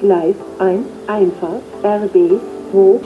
Gleis 0.00 0.34
1, 0.58 0.86
Einfahrt, 1.08 1.62
RB, 1.84 2.40
hoch. 2.72 3.00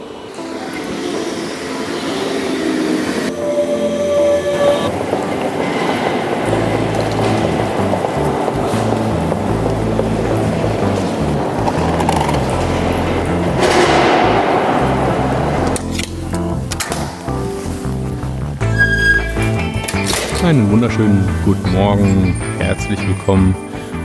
Einen 20.45 20.71
wunderschönen 20.71 21.29
guten 21.45 21.73
Morgen, 21.73 22.37
herzlich 22.59 23.01
willkommen 23.09 23.57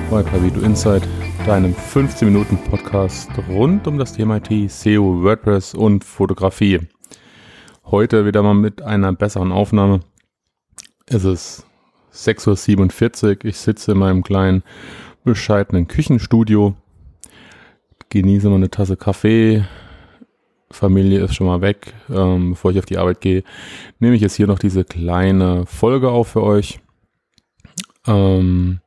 bei 0.09 0.23
Pavito 0.23 0.61
Insight, 0.61 1.03
deinem 1.49 1.73
15 1.73 2.27
Minuten 2.27 2.59
Podcast 2.59 3.31
rund 3.49 3.87
um 3.87 3.97
das 3.97 4.13
Thema 4.13 4.37
IT, 4.37 4.69
SEO, 4.69 5.23
WordPress 5.23 5.73
und 5.73 6.03
Fotografie. 6.03 6.81
Heute 7.85 8.27
wieder 8.27 8.43
mal 8.43 8.53
mit 8.53 8.83
einer 8.83 9.11
besseren 9.13 9.51
Aufnahme. 9.51 10.01
Es 11.07 11.23
ist 11.23 11.65
6.47 12.13 13.25
Uhr, 13.25 13.45
ich 13.45 13.57
sitze 13.57 13.93
in 13.93 13.97
meinem 13.97 14.21
kleinen 14.21 14.61
bescheidenen 15.23 15.87
Küchenstudio, 15.87 16.75
genieße 18.09 18.47
mal 18.47 18.57
eine 18.57 18.69
Tasse 18.69 18.95
Kaffee, 18.95 19.65
Familie 20.69 21.23
ist 21.23 21.33
schon 21.33 21.47
mal 21.47 21.61
weg, 21.61 21.95
ähm, 22.11 22.51
bevor 22.51 22.69
ich 22.69 22.77
auf 22.77 22.85
die 22.85 22.99
Arbeit 22.99 23.21
gehe, 23.21 23.43
nehme 23.97 24.15
ich 24.15 24.21
jetzt 24.21 24.35
hier 24.35 24.45
noch 24.45 24.59
diese 24.59 24.83
kleine 24.83 25.65
Folge 25.65 26.11
auf 26.11 26.27
für 26.27 26.43
euch. 26.43 26.79
Ähm, 28.05 28.81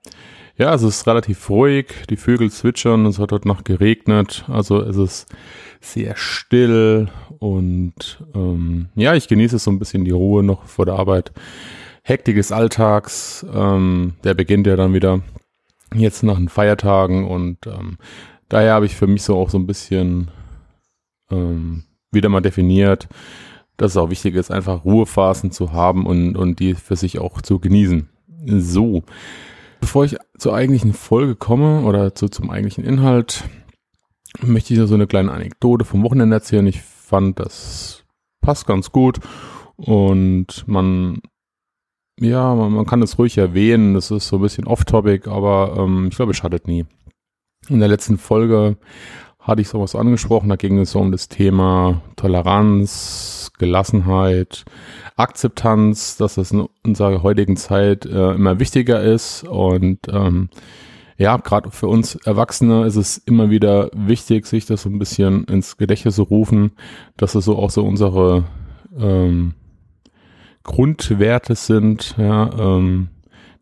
ja, 0.63 0.73
es 0.75 0.83
ist 0.83 1.09
relativ 1.09 1.51
ruhig, 1.51 1.87
die 2.09 2.17
Vögel 2.17 2.49
zwitschern, 2.49 3.05
es 3.07 3.19
hat 3.19 3.33
heute 3.33 3.49
noch 3.49 3.65
geregnet, 3.65 4.45
also 4.47 4.81
es 4.81 4.97
ist 4.97 5.27
sehr 5.81 6.15
still 6.15 7.09
und 7.41 8.23
ähm, 8.33 8.87
ja, 8.95 9.17
ich 9.17 9.27
genieße 9.27 9.59
so 9.59 9.73
ein 9.73 9.81
bisschen 9.81 10.05
die 10.05 10.13
Ruhe 10.13 10.45
noch 10.45 10.67
vor 10.67 10.87
der 10.87 10.95
Arbeit. 10.95 11.33
Hektik 12.05 12.37
des 12.37 12.53
Alltags, 12.53 13.45
ähm, 13.53 14.15
der 14.23 14.35
beginnt 14.35 14.69
ja 14.69 14.77
dann 14.77 14.95
wieder 14.95 15.23
jetzt 15.97 16.23
nach 16.23 16.37
den 16.37 16.49
Feiertagen 16.49 17.27
und 17.27 17.67
ähm, 17.67 17.99
daher 18.49 18.75
habe 18.75 18.87
ich 18.87 18.95
für 18.95 19.09
mich 19.09 19.25
so 19.25 19.37
auch 19.37 19.51
so 19.51 19.59
ein 19.59 19.67
bisschen 19.67 20.31
ähm, 21.33 21.83
wieder 22.13 22.29
mal 22.29 22.41
definiert, 22.41 23.09
dass 23.79 23.93
es 23.93 23.97
auch 23.97 24.11
wichtig 24.11 24.37
ist, 24.37 24.53
einfach 24.53 24.85
Ruhephasen 24.85 25.51
zu 25.51 25.73
haben 25.73 26.07
und, 26.07 26.37
und 26.37 26.61
die 26.61 26.75
für 26.75 26.95
sich 26.95 27.19
auch 27.19 27.43
zu 27.43 27.59
genießen. 27.59 28.09
So, 28.47 29.03
bevor 29.83 30.05
ich 30.05 30.17
zur 30.39 30.55
eigentlichen 30.55 30.95
Folge 30.95 31.35
komme 31.35 31.83
oder 31.83 32.15
zu, 32.15 32.29
zum 32.29 32.51
eigentlichen 32.51 32.85
Inhalt, 32.85 33.45
möchte 34.41 34.73
ich 34.73 34.79
nur 34.79 34.87
so 34.87 34.95
eine 34.95 35.09
kleine 35.09 35.33
Anekdote 35.33 35.85
vom 35.85 36.05
Wochenende 36.05 36.37
erzählen. 36.37 36.67
Ich 36.69 36.81
fand, 36.81 37.41
das 37.41 38.05
passt 38.41 38.67
ganz 38.67 38.93
gut 38.93 39.19
und 39.77 40.67
man, 40.67 41.21
ja, 42.19 42.55
man, 42.55 42.73
man 42.73 42.87
kann 42.87 43.03
es 43.03 43.19
ruhig 43.19 43.37
erwähnen. 43.37 43.95
Das 43.95 44.13
ist 44.13 44.29
so 44.29 44.37
ein 44.37 44.43
bisschen 44.43 44.67
off-topic, 44.67 45.29
aber 45.29 45.75
ähm, 45.77 46.09
ich 46.11 46.17
glaube, 46.17 46.31
es 46.31 46.39
schadet 46.39 46.69
nie. 46.69 46.87
In 47.69 47.81
der 47.81 47.89
letzten 47.89 48.19
Folge 48.19 48.77
hatte 49.43 49.61
ich 49.61 49.69
sowas 49.69 49.95
angesprochen. 49.95 50.49
Da 50.49 50.57
ging 50.57 50.79
es 50.79 50.93
so 50.93 51.01
um 51.01 51.13
das 51.13 51.29
Thema 51.29 52.01
Toleranz, 52.17 53.51
Gelassenheit, 53.59 54.65
Akzeptanz, 55.17 56.17
dass 56.17 56.37
das 56.37 56.53
in 56.53 56.67
unserer 56.85 57.23
heutigen 57.23 57.57
Zeit 57.57 58.07
äh, 58.07 58.33
immer 58.33 58.61
wichtiger 58.61 59.03
ist. 59.03 59.45
Und 59.45 59.99
ähm, 60.09 60.49
ja, 61.19 61.37
gerade 61.37 61.71
für 61.71 61.89
uns 61.89 62.15
Erwachsene 62.15 62.87
ist 62.87 62.97
es 62.97 63.19
immer 63.19 63.51
wieder 63.51 63.91
wichtig, 63.93 64.47
sich 64.47 64.65
das 64.65 64.83
so 64.83 64.89
ein 64.89 64.99
bisschen 64.99 65.45
ins 65.45 65.77
Gedächtnis 65.77 66.17
zu 66.17 66.23
rufen, 66.23 66.73
dass 67.17 67.35
es 67.35 67.45
so 67.45 67.59
auch 67.59 67.71
so 67.71 67.85
unsere 67.85 68.45
ähm, 68.97 69.55
Grundwerte 70.63 71.57
sind, 71.57 72.15
ja, 72.17 72.51
ähm, 72.59 73.09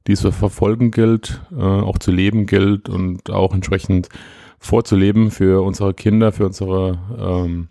die 0.07 0.13
es 0.13 0.21
zu 0.21 0.33
verfolgen 0.33 0.91
gilt, 0.91 1.41
äh, 1.53 1.63
auch 1.63 1.99
zu 1.99 2.11
leben 2.11 2.47
gilt 2.47 2.89
und 2.89 3.31
auch 3.31 3.55
entsprechend 3.55 4.09
vorzuleben 4.61 5.31
für 5.31 5.65
unsere 5.65 5.95
Kinder, 5.95 6.31
für 6.31 6.47
unsere 6.47 6.99
ähm, 7.19 7.69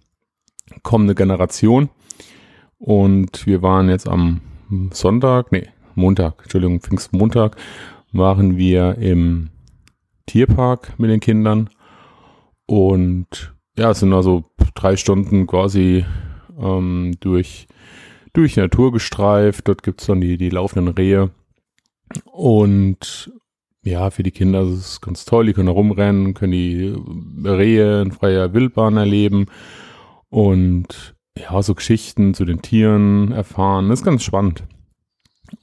kommende 0.83 1.15
Generation. 1.15 1.89
Und 2.77 3.45
wir 3.45 3.61
waren 3.61 3.89
jetzt 3.89 4.07
am 4.07 4.41
Sonntag, 4.91 5.51
nee, 5.51 5.69
Montag, 5.95 6.41
Entschuldigung, 6.43 6.81
Pfingstmontag, 6.81 7.55
waren 8.11 8.57
wir 8.57 8.97
im 8.97 9.49
Tierpark 10.25 10.97
mit 10.97 11.09
den 11.09 11.19
Kindern. 11.19 11.69
Und 12.65 13.53
ja, 13.77 13.91
es 13.91 13.99
sind 13.99 14.13
also 14.13 14.43
drei 14.75 14.95
Stunden 14.95 15.47
quasi 15.47 16.05
ähm, 16.59 17.15
durch, 17.19 17.67
durch 18.33 18.55
die 18.55 18.61
Natur 18.61 18.91
gestreift. 18.91 19.67
Dort 19.67 19.83
gibt's 19.83 20.07
dann 20.07 20.21
die, 20.21 20.37
die 20.37 20.49
laufenden 20.49 20.93
Rehe. 20.93 21.31
Und 22.25 23.31
ja, 23.83 24.09
für 24.11 24.23
die 24.23 24.31
Kinder 24.31 24.61
ist 24.61 24.79
es 24.79 25.01
ganz 25.01 25.25
toll. 25.25 25.45
Die 25.45 25.53
können 25.53 25.69
rumrennen, 25.69 26.33
können 26.33 26.51
die 26.51 26.95
Rehe 27.43 28.01
in 28.01 28.11
freier 28.11 28.53
Wildbahn 28.53 28.97
erleben 28.97 29.47
und 30.29 31.15
ja, 31.37 31.61
so 31.61 31.73
Geschichten 31.75 32.33
zu 32.33 32.45
den 32.45 32.61
Tieren 32.61 33.31
erfahren. 33.31 33.89
Das 33.89 33.99
ist 33.99 34.05
ganz 34.05 34.23
spannend. 34.23 34.63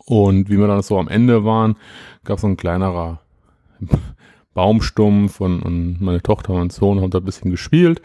Und 0.07 0.49
wie 0.49 0.59
wir 0.59 0.67
dann 0.67 0.83
so 0.83 0.99
am 0.99 1.09
Ende 1.09 1.45
waren, 1.45 1.77
gab 2.25 2.37
es 2.37 2.43
so 2.43 2.49
ein 2.49 2.57
kleinerer 2.57 3.21
Baumstumpf 4.55 5.41
und, 5.41 5.63
und 5.63 6.01
meine 6.01 6.23
Tochter 6.23 6.51
und 6.51 6.59
mein 6.59 6.71
Sohn 6.71 7.01
haben 7.01 7.11
da 7.11 7.19
ein 7.19 7.25
bisschen 7.25 7.51
gespielt. 7.51 8.01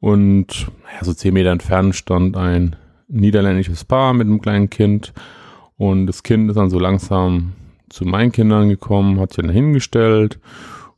Und 0.00 0.68
ja, 0.94 1.04
so 1.04 1.12
zehn 1.12 1.34
Meter 1.34 1.50
entfernt 1.50 1.96
stand 1.96 2.36
ein 2.36 2.76
niederländisches 3.08 3.84
Paar 3.84 4.14
mit 4.14 4.26
einem 4.26 4.40
kleinen 4.40 4.70
Kind. 4.70 5.12
Und 5.76 6.06
das 6.06 6.22
Kind 6.22 6.48
ist 6.48 6.56
dann 6.56 6.70
so 6.70 6.78
langsam 6.78 7.52
zu 7.90 8.04
meinen 8.04 8.32
Kindern 8.32 8.68
gekommen, 8.68 9.20
hat 9.20 9.32
sich 9.32 9.44
dann 9.44 9.52
hingestellt 9.52 10.38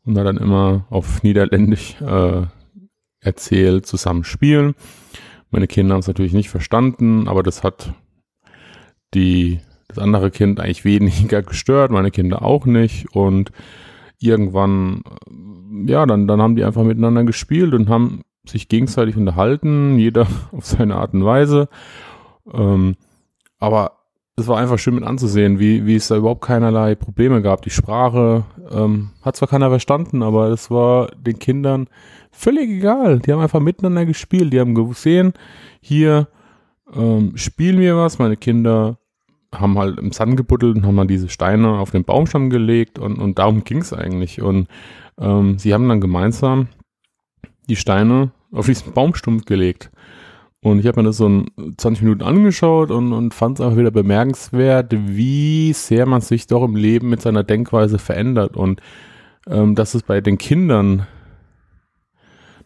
und 0.05 0.19
hat 0.19 0.27
dann 0.27 0.37
immer 0.37 0.87
auf 0.91 1.23
Niederländisch 1.23 2.01
äh, 2.01 2.43
erzählt, 3.21 3.87
zusammen 3.87 4.25
spielen. 4.25 4.75
Meine 5.51 5.67
Kinder 5.67 5.95
haben 5.95 6.01
es 6.01 6.07
natürlich 6.07 6.33
nicht 6.33 6.51
verstanden, 6.51 7.29
aber 7.29 7.43
das 7.43 7.63
hat 7.65 7.93
die, 9.15 9.61
das 9.89 9.99
andere 9.99 10.31
Kind 10.31 10.61
eigentlich 10.61 10.85
weniger 10.85 11.43
gestört, 11.43 11.91
meine 11.91 12.11
Kinder 12.11 12.43
auch 12.43 12.67
nicht 12.67 13.15
und 13.15 13.51
irgendwann, 14.19 15.03
ja, 15.87 16.07
dann, 16.07 16.27
dann 16.29 16.43
haben 16.43 16.57
die 16.57 16.65
einfach 16.65 16.85
miteinander 16.85 17.25
gespielt 17.25 17.75
und 17.75 17.89
haben 17.89 18.23
sich 18.47 18.69
gegenseitig 18.69 19.17
unterhalten, 19.17 19.99
jeder 19.99 20.27
auf 20.53 20.67
seine 20.67 20.97
Art 20.97 21.15
und 21.15 21.25
Weise. 21.25 21.69
Ähm, 22.53 22.97
aber 23.59 24.00
es 24.37 24.49
war 24.49 24.59
einfach 24.59 24.79
schön 24.79 24.95
mit 24.95 25.05
anzusehen, 25.05 25.59
wie, 25.59 25.87
wie 25.87 25.97
es 25.97 26.09
da 26.09 26.17
überhaupt 26.17 26.43
keinerlei 26.43 26.95
Probleme 26.95 27.43
gab. 27.43 27.63
Die 27.63 27.71
Sprache 27.71 28.45
ähm, 28.71 29.11
hat 29.23 29.37
zwar 29.37 29.49
keiner 29.49 29.69
verstanden, 29.69 30.23
aber 30.23 30.49
es 30.49 30.71
war 30.71 31.09
den 31.09 31.39
Kindern 31.39 31.89
völlig 32.31 32.71
egal. 32.71 33.19
Die 33.19 33.33
haben 33.33 33.41
einfach 33.41 33.61
miteinander 33.61 34.07
gespielt. 34.07 34.53
Die 34.53 34.61
haben 34.61 34.75
gesehen, 34.75 35.35
hier 35.81 36.29
ähm, 36.95 37.37
spielen 37.37 37.81
wir 37.81 37.97
was. 37.97 38.19
Meine 38.19 38.37
Kinder 38.37 38.99
haben 39.55 39.79
halt 39.79 39.99
im 39.99 40.13
Sand 40.13 40.37
gebuddelt 40.37 40.77
und 40.77 40.87
haben 40.87 40.95
mal 40.95 41.07
diese 41.07 41.29
Steine 41.29 41.79
auf 41.79 41.91
den 41.91 42.05
Baumstamm 42.05 42.51
gelegt 42.51 42.99
und, 42.99 43.19
und 43.19 43.39
darum 43.39 43.65
ging 43.65 43.79
es 43.79 43.93
eigentlich. 43.93 44.41
Und 44.41 44.69
ähm, 45.19 45.59
sie 45.59 45.75
haben 45.75 45.89
dann 45.89 46.01
gemeinsam 46.01 46.69
die 47.69 47.77
Steine 47.77 48.31
auf 48.53 48.67
diesen 48.67 48.93
Baumstumpf 48.93 49.45
gelegt. 49.45 49.91
Und 50.63 50.79
ich 50.79 50.87
habe 50.87 51.01
mir 51.01 51.09
das 51.09 51.17
so 51.17 51.29
ein 51.29 51.51
20 51.79 52.03
Minuten 52.03 52.23
angeschaut 52.23 52.91
und, 52.91 53.13
und 53.15 53.33
fand 53.33 53.59
es 53.59 53.65
auch 53.65 53.77
wieder 53.77 53.91
bemerkenswert, 53.91 54.93
wie 54.93 55.73
sehr 55.73 56.05
man 56.07 56.21
sich 56.21 56.47
doch 56.47 56.63
im 56.65 56.77
Leben 56.77 57.09
mit 57.09 57.23
seiner 57.23 57.45
Denkweise 57.45 57.99
verändert 57.99 58.57
und 58.57 58.81
ähm, 59.49 59.75
dass 59.75 59.95
es 59.95 60.03
bei 60.03 60.21
den 60.21 60.37
Kindern 60.37 61.07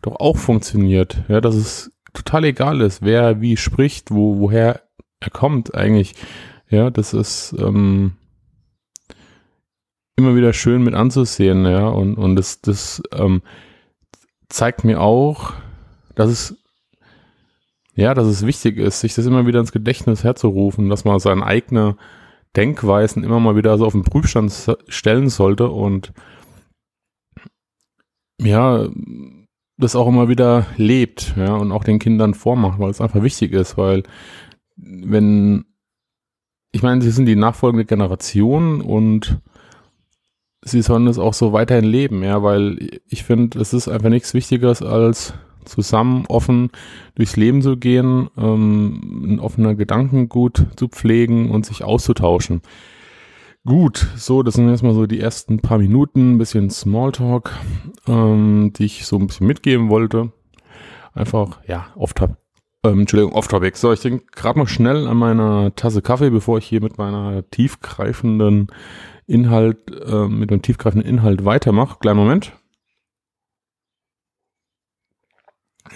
doch 0.03 0.17
auch 0.17 0.37
funktioniert. 0.37 1.23
Ja, 1.29 1.41
dass 1.41 1.55
es 1.55 1.93
total 2.13 2.45
egal 2.45 2.81
ist, 2.81 3.03
wer 3.03 3.41
wie 3.41 3.57
spricht, 3.57 4.11
wo, 4.11 4.41
woher 4.41 4.83
er 5.21 5.31
kommt 5.31 5.75
eigentlich. 5.75 6.15
Ja, 6.69 6.91
das 6.91 7.15
ist 7.15 7.55
ähm, 7.59 8.15
immer 10.17 10.35
wieder 10.35 10.53
schön 10.53 10.83
mit 10.83 10.95
anzusehen, 10.95 11.65
ja, 11.65 11.87
und, 11.89 12.17
und 12.17 12.37
das, 12.37 12.61
das 12.61 13.03
ähm, 13.13 13.43
zeigt 14.49 14.85
mir 14.85 15.01
auch, 15.01 15.53
dass 16.15 16.31
es 16.31 16.64
ja, 17.95 18.15
dass 18.15 18.27
es 18.27 18.47
wichtig 18.47 18.79
ist, 18.79 19.01
sich 19.01 19.15
das 19.15 19.27
immer 19.27 19.47
wieder 19.47 19.61
ins 19.61 19.73
Gedächtnis 19.73 20.25
herzurufen, 20.25 20.89
dass 20.89 21.05
man 21.05 21.19
seine 21.21 21.45
eigene 21.45 21.97
Denkweisen 22.57 23.25
immer 23.25 23.41
mal 23.41 23.57
wieder 23.57 23.77
so 23.79 23.87
auf 23.87 23.93
den 23.93 24.05
Prüfstand 24.05 24.77
stellen 24.89 25.29
sollte 25.29 25.69
und 25.69 26.13
ja, 28.41 28.89
das 29.77 29.97
auch 29.97 30.09
immer 30.09 30.29
wieder 30.29 30.67
lebt, 30.77 31.35
ja, 31.37 31.55
und 31.55 31.73
auch 31.73 31.85
den 31.85 31.99
Kindern 31.99 32.35
vormacht, 32.35 32.79
weil 32.79 32.91
es 32.91 33.01
einfach 33.01 33.23
wichtig 33.23 33.53
ist, 33.53 33.77
weil 33.77 34.03
wenn, 34.77 35.65
ich 36.73 36.83
meine, 36.83 37.03
sie 37.03 37.11
sind 37.11 37.27
die 37.27 37.37
nachfolgende 37.37 37.85
Generation 37.85 38.81
und 38.81 39.41
sie 40.63 40.83
sollen 40.83 41.07
es 41.07 41.19
auch 41.19 41.35
so 41.35 41.53
weiterhin 41.53 41.85
leben, 41.85 42.23
ja, 42.23 42.43
weil 42.43 43.01
ich 43.09 43.25
finde, 43.25 43.61
es 43.61 43.73
ist 43.73 43.89
einfach 43.89 44.09
nichts 44.09 44.35
Wichtigeres 44.35 44.83
als 44.83 45.35
zusammen 45.65 46.25
offen 46.29 46.71
durchs 47.15 47.37
Leben 47.37 47.63
zu 47.63 47.77
gehen, 47.77 48.29
ähm, 48.37 49.35
ein 49.35 49.41
offener 49.41 49.75
Gedankengut 49.75 50.67
zu 50.77 50.89
pflegen 50.89 51.51
und 51.51 51.67
sich 51.67 51.85
auszutauschen. 51.85 52.63
Gut, 53.67 54.07
so, 54.17 54.43
das 54.43 54.55
sind 54.55 54.69
erstmal 54.69 54.93
so 54.93 55.07
die 55.07 55.21
ersten 55.21 55.61
paar 55.61 55.79
Minuten, 55.79 56.35
ein 56.35 56.39
bisschen 56.39 56.69
Smalltalk, 56.69 57.51
ähm, 58.07 58.73
die 58.77 58.85
ich 58.85 59.07
so 59.07 59.17
ein 59.17 59.27
bisschen 59.27 59.47
mitgeben 59.47 59.89
wollte. 59.89 60.33
Einfach, 61.15 61.61
ja, 61.67 61.87
hab, 61.97 62.37
ähm, 62.85 63.01
Entschuldigung, 63.01 63.33
off-topic. 63.33 63.79
So, 63.79 63.93
ich 63.93 64.01
denke 64.01 64.27
gerade 64.33 64.59
mal 64.59 64.67
schnell 64.67 65.07
an 65.07 65.17
meiner 65.17 65.75
Tasse 65.75 66.03
Kaffee, 66.03 66.29
bevor 66.29 66.59
ich 66.59 66.67
hier 66.67 66.83
mit 66.83 66.99
meiner 66.99 67.49
tiefgreifenden 67.51 68.67
Inhalt, 69.27 69.79
äh, 69.91 70.29
mit 70.29 70.51
dem 70.51 70.61
tiefgreifenden 70.61 71.09
Inhalt 71.09 71.47
weitermache. 71.47 71.99
Kleinen 71.99 72.19
Moment. 72.19 72.53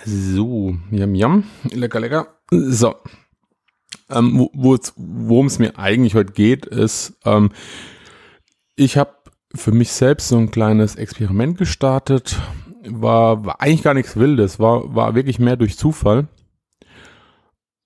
So, 0.05 0.77
yum, 0.91 1.15
yum. 1.15 1.45
Lecker, 1.71 2.01
lecker. 2.01 2.39
So. 2.51 2.97
Ähm, 4.11 4.49
Worum 4.55 5.47
es 5.47 5.59
mir 5.59 5.79
eigentlich 5.79 6.15
heute 6.15 6.33
geht, 6.33 6.67
ist, 6.67 7.19
ähm, 7.25 7.51
ich 8.77 8.97
habe 8.97 9.13
für 9.55 9.73
mich 9.73 9.93
selbst 9.93 10.29
so 10.29 10.39
ein 10.39 10.51
kleines 10.51 10.97
Experiment 10.97 11.59
gestartet. 11.59 12.41
War, 12.85 13.45
war 13.45 13.61
eigentlich 13.61 13.83
gar 13.83 13.95
nichts 13.95 14.17
Wildes, 14.17 14.59
war, 14.59 14.95
war 14.95 15.15
wirklich 15.15 15.39
mehr 15.39 15.57
durch 15.57 15.77
Zufall. 15.77 16.29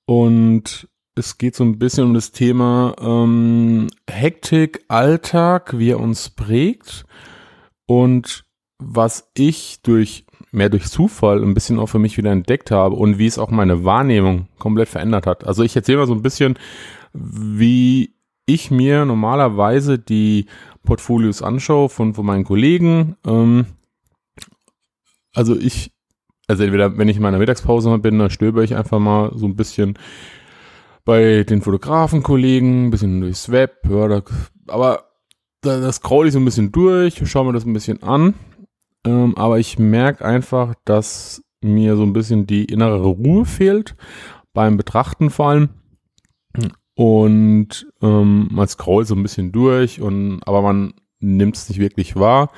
Und 0.07 0.89
es 1.15 1.39
geht 1.39 1.57
so 1.57 1.65
ein 1.65 1.79
bisschen 1.79 2.05
um 2.05 2.15
das 2.15 2.33
Thema 2.33 2.95
ähm, 3.01 3.89
Hektik, 4.09 4.85
Alltag, 4.89 5.79
wie 5.79 5.91
er 5.91 6.01
uns 6.01 6.31
prägt 6.31 7.05
und 7.87 8.45
was 8.79 9.31
ich 9.35 9.81
durch 9.83 10.27
mehr 10.53 10.69
durch 10.69 10.87
Zufall 10.87 11.43
ein 11.43 11.55
bisschen 11.55 11.79
auch 11.79 11.87
für 11.87 11.99
mich 11.99 12.17
wieder 12.19 12.31
entdeckt 12.31 12.71
habe 12.71 12.95
und 12.95 13.19
wie 13.19 13.27
es 13.27 13.39
auch 13.39 13.51
meine 13.51 13.85
Wahrnehmung 13.85 14.49
komplett 14.59 14.89
verändert 14.89 15.27
hat. 15.27 15.45
Also 15.45 15.63
ich 15.63 15.75
erzähle 15.75 15.99
mal 15.99 16.07
so 16.07 16.15
ein 16.15 16.23
bisschen, 16.23 16.59
wie 17.15 18.15
ich 18.47 18.71
mir 18.71 19.05
normalerweise 19.05 19.99
die 19.99 20.47
Portfolios 20.85 21.43
anschaue 21.43 21.89
von, 21.89 22.15
von 22.15 22.27
meinen 22.27 22.45
Kollegen. 22.45 23.17
Ähm, 23.27 23.67
also 25.35 25.57
ich, 25.57 25.93
also 26.49 26.63
entweder 26.65 26.99
wenn 26.99 27.09
ich 27.09 27.17
in 27.17 27.23
meiner 27.23 27.39
Mittagspause 27.39 27.99
bin, 27.99 28.19
dann 28.19 28.31
stöber 28.31 28.63
ich 28.63 28.77
einfach 28.77 28.99
mal 28.99 29.33
so 29.35 29.47
ein 29.47 29.57
bisschen 29.57 29.99
bei 31.05 31.45
den 31.45 31.63
Fotografenkollegen, 31.63 32.87
ein 32.87 32.91
bisschen 32.91 33.23
durchs 33.23 33.51
Web, 33.51 33.79
ja, 33.89 34.07
da, 34.07 34.23
aber 34.69 35.05
da, 35.63 35.81
das 35.81 35.97
scroll 35.97 36.27
ich 36.27 36.35
so 36.35 36.39
ein 36.39 36.45
bisschen 36.45 36.73
durch, 36.73 37.23
schaue 37.25 37.47
mir 37.47 37.53
das 37.53 37.65
ein 37.65 37.73
bisschen 37.73 38.03
an 38.03 38.35
ähm, 39.07 39.37
aber 39.37 39.59
ich 39.59 39.79
merke 39.79 40.25
einfach, 40.25 40.75
dass 40.85 41.43
mir 41.61 41.97
so 41.97 42.03
ein 42.03 42.13
bisschen 42.13 42.47
die 42.47 42.65
innere 42.65 43.03
Ruhe 43.03 43.45
fehlt, 43.45 43.97
beim 44.53 44.77
Betrachten 44.77 45.31
vor 45.31 45.49
allem. 45.49 45.69
Und 46.95 47.87
ähm, 48.03 48.49
man 48.51 48.69
scrollt 48.69 49.07
so 49.07 49.15
ein 49.15 49.23
bisschen 49.23 49.53
durch, 49.53 50.01
und 50.01 50.41
aber 50.47 50.63
man 50.63 50.95
nimmt 51.21 51.57
es 51.57 51.69
nicht 51.69 51.79
wirklich 51.79 52.17
wahr. 52.17 52.51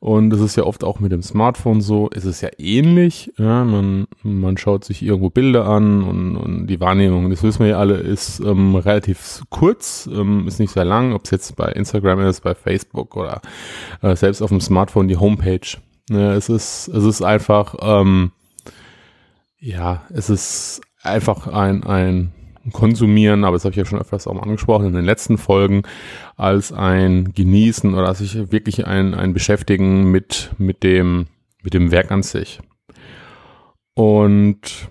Und 0.00 0.30
das 0.30 0.40
ist 0.40 0.56
ja 0.56 0.64
oft 0.64 0.82
auch 0.82 0.98
mit 0.98 1.12
dem 1.12 1.20
Smartphone 1.20 1.82
so, 1.82 2.08
es 2.14 2.24
ist 2.24 2.40
ja 2.40 2.48
ähnlich. 2.56 3.34
Ja, 3.36 3.64
man, 3.64 4.06
man 4.22 4.56
schaut 4.56 4.82
sich 4.82 5.02
irgendwo 5.02 5.28
Bilder 5.28 5.66
an 5.66 6.02
und, 6.02 6.36
und 6.38 6.66
die 6.68 6.80
Wahrnehmung, 6.80 7.28
das 7.28 7.42
wissen 7.42 7.60
wir 7.60 7.72
ja 7.72 7.78
alle, 7.78 7.96
ist 7.96 8.40
ähm, 8.40 8.76
relativ 8.76 9.42
kurz, 9.50 10.08
ähm, 10.10 10.48
ist 10.48 10.58
nicht 10.58 10.72
sehr 10.72 10.86
lang, 10.86 11.12
ob 11.12 11.26
es 11.26 11.30
jetzt 11.30 11.54
bei 11.54 11.70
Instagram 11.72 12.20
ist, 12.20 12.40
bei 12.40 12.54
Facebook 12.54 13.14
oder 13.14 13.42
äh, 14.00 14.16
selbst 14.16 14.40
auf 14.40 14.48
dem 14.48 14.62
Smartphone 14.62 15.06
die 15.06 15.18
Homepage. 15.18 15.76
Ja, 16.08 16.32
es 16.32 16.48
ist, 16.48 16.88
es 16.88 17.04
ist 17.04 17.20
einfach, 17.20 17.74
ähm, 17.82 18.32
ja, 19.58 20.04
es 20.08 20.30
ist 20.30 20.80
einfach 21.02 21.46
ein, 21.46 21.84
ein 21.84 22.32
konsumieren, 22.72 23.44
aber 23.44 23.56
das 23.56 23.64
habe 23.64 23.72
ich 23.72 23.78
ja 23.78 23.84
schon 23.84 24.00
öfters 24.00 24.26
auch 24.26 24.34
mal 24.34 24.42
angesprochen 24.42 24.86
in 24.86 24.92
den 24.92 25.04
letzten 25.04 25.38
Folgen, 25.38 25.82
als 26.36 26.72
ein 26.72 27.32
Genießen 27.34 27.94
oder 27.94 28.14
sich 28.14 28.52
wirklich 28.52 28.86
ein, 28.86 29.14
ein 29.14 29.32
Beschäftigen 29.32 30.10
mit, 30.10 30.50
mit, 30.58 30.82
dem, 30.82 31.26
mit 31.62 31.74
dem 31.74 31.90
Werk 31.90 32.10
an 32.10 32.22
sich. 32.22 32.60
Und 33.94 34.88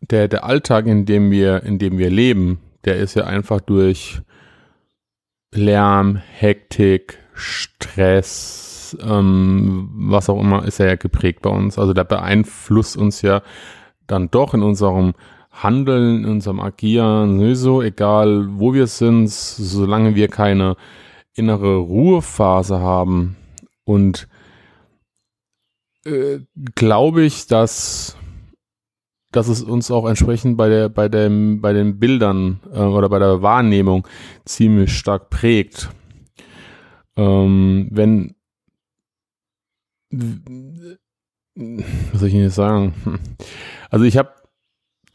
der, 0.00 0.28
der 0.28 0.44
Alltag, 0.44 0.86
in 0.86 1.06
dem 1.06 1.30
wir, 1.30 1.62
in 1.64 1.78
dem 1.78 1.98
wir 1.98 2.10
leben, 2.10 2.60
der 2.84 2.96
ist 2.96 3.14
ja 3.14 3.24
einfach 3.24 3.60
durch 3.60 4.20
Lärm, 5.52 6.16
Hektik, 6.16 7.18
Stress, 7.34 8.96
ähm, 9.02 9.90
was 9.94 10.28
auch 10.28 10.40
immer, 10.40 10.64
ist 10.64 10.80
er 10.80 10.86
ja 10.86 10.96
geprägt 10.96 11.42
bei 11.42 11.50
uns. 11.50 11.78
Also 11.78 11.92
der 11.92 12.04
beeinflusst 12.04 12.96
uns 12.96 13.22
ja 13.22 13.42
dann 14.06 14.30
doch 14.30 14.54
in 14.54 14.62
unserem 14.62 15.14
Handeln, 15.52 16.24
in 16.24 16.30
unserem 16.30 16.60
Agieren 16.60 17.38
sowieso, 17.38 17.82
egal 17.82 18.48
wo 18.58 18.74
wir 18.74 18.86
sind, 18.86 19.30
solange 19.30 20.14
wir 20.14 20.28
keine 20.28 20.76
innere 21.34 21.76
Ruhephase 21.76 22.80
haben. 22.80 23.36
Und 23.84 24.28
äh, 26.04 26.40
glaube 26.74 27.22
ich, 27.22 27.46
dass, 27.46 28.16
dass 29.30 29.48
es 29.48 29.62
uns 29.62 29.90
auch 29.90 30.08
entsprechend 30.08 30.56
bei 30.56 30.68
der, 30.68 30.88
bei 30.88 31.08
dem, 31.08 31.60
bei 31.60 31.72
den 31.72 31.98
Bildern 31.98 32.60
äh, 32.72 32.80
oder 32.80 33.08
bei 33.08 33.18
der 33.18 33.42
Wahrnehmung 33.42 34.06
ziemlich 34.44 34.96
stark 34.96 35.30
prägt. 35.30 35.90
Ähm, 37.16 37.88
wenn 37.90 38.34
was 40.10 42.20
soll 42.20 42.28
ich 42.28 42.34
Ihnen 42.34 42.44
jetzt 42.44 42.54
sagen? 42.54 42.94
Hm. 43.04 43.18
Also 43.90 44.04
ich 44.04 44.16
habe 44.16 44.30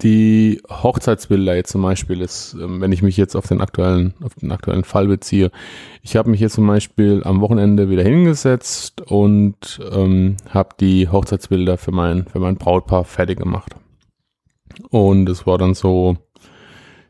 die 0.01 0.61
Hochzeitsbilder 0.69 1.55
jetzt 1.55 1.71
zum 1.71 1.81
Beispiel 1.81 2.21
ist, 2.21 2.55
ähm, 2.59 2.81
wenn 2.81 2.91
ich 2.91 3.01
mich 3.01 3.17
jetzt 3.17 3.35
auf 3.35 3.47
den 3.47 3.61
aktuellen, 3.61 4.13
auf 4.21 4.35
den 4.35 4.51
aktuellen 4.51 4.83
Fall 4.83 5.07
beziehe. 5.07 5.51
Ich 6.03 6.15
habe 6.15 6.29
mich 6.29 6.39
jetzt 6.39 6.53
zum 6.53 6.67
Beispiel 6.67 7.23
am 7.23 7.41
Wochenende 7.41 7.89
wieder 7.89 8.03
hingesetzt 8.03 9.01
und 9.01 9.79
ähm, 9.91 10.37
habe 10.49 10.69
die 10.79 11.09
Hochzeitsbilder 11.09 11.77
für 11.77 11.91
mein, 11.91 12.25
für 12.27 12.39
mein 12.39 12.57
Brautpaar 12.57 13.05
fertig 13.05 13.39
gemacht. 13.39 13.75
Und 14.89 15.27
es 15.29 15.47
war 15.47 15.57
dann 15.57 15.73
so, 15.73 16.17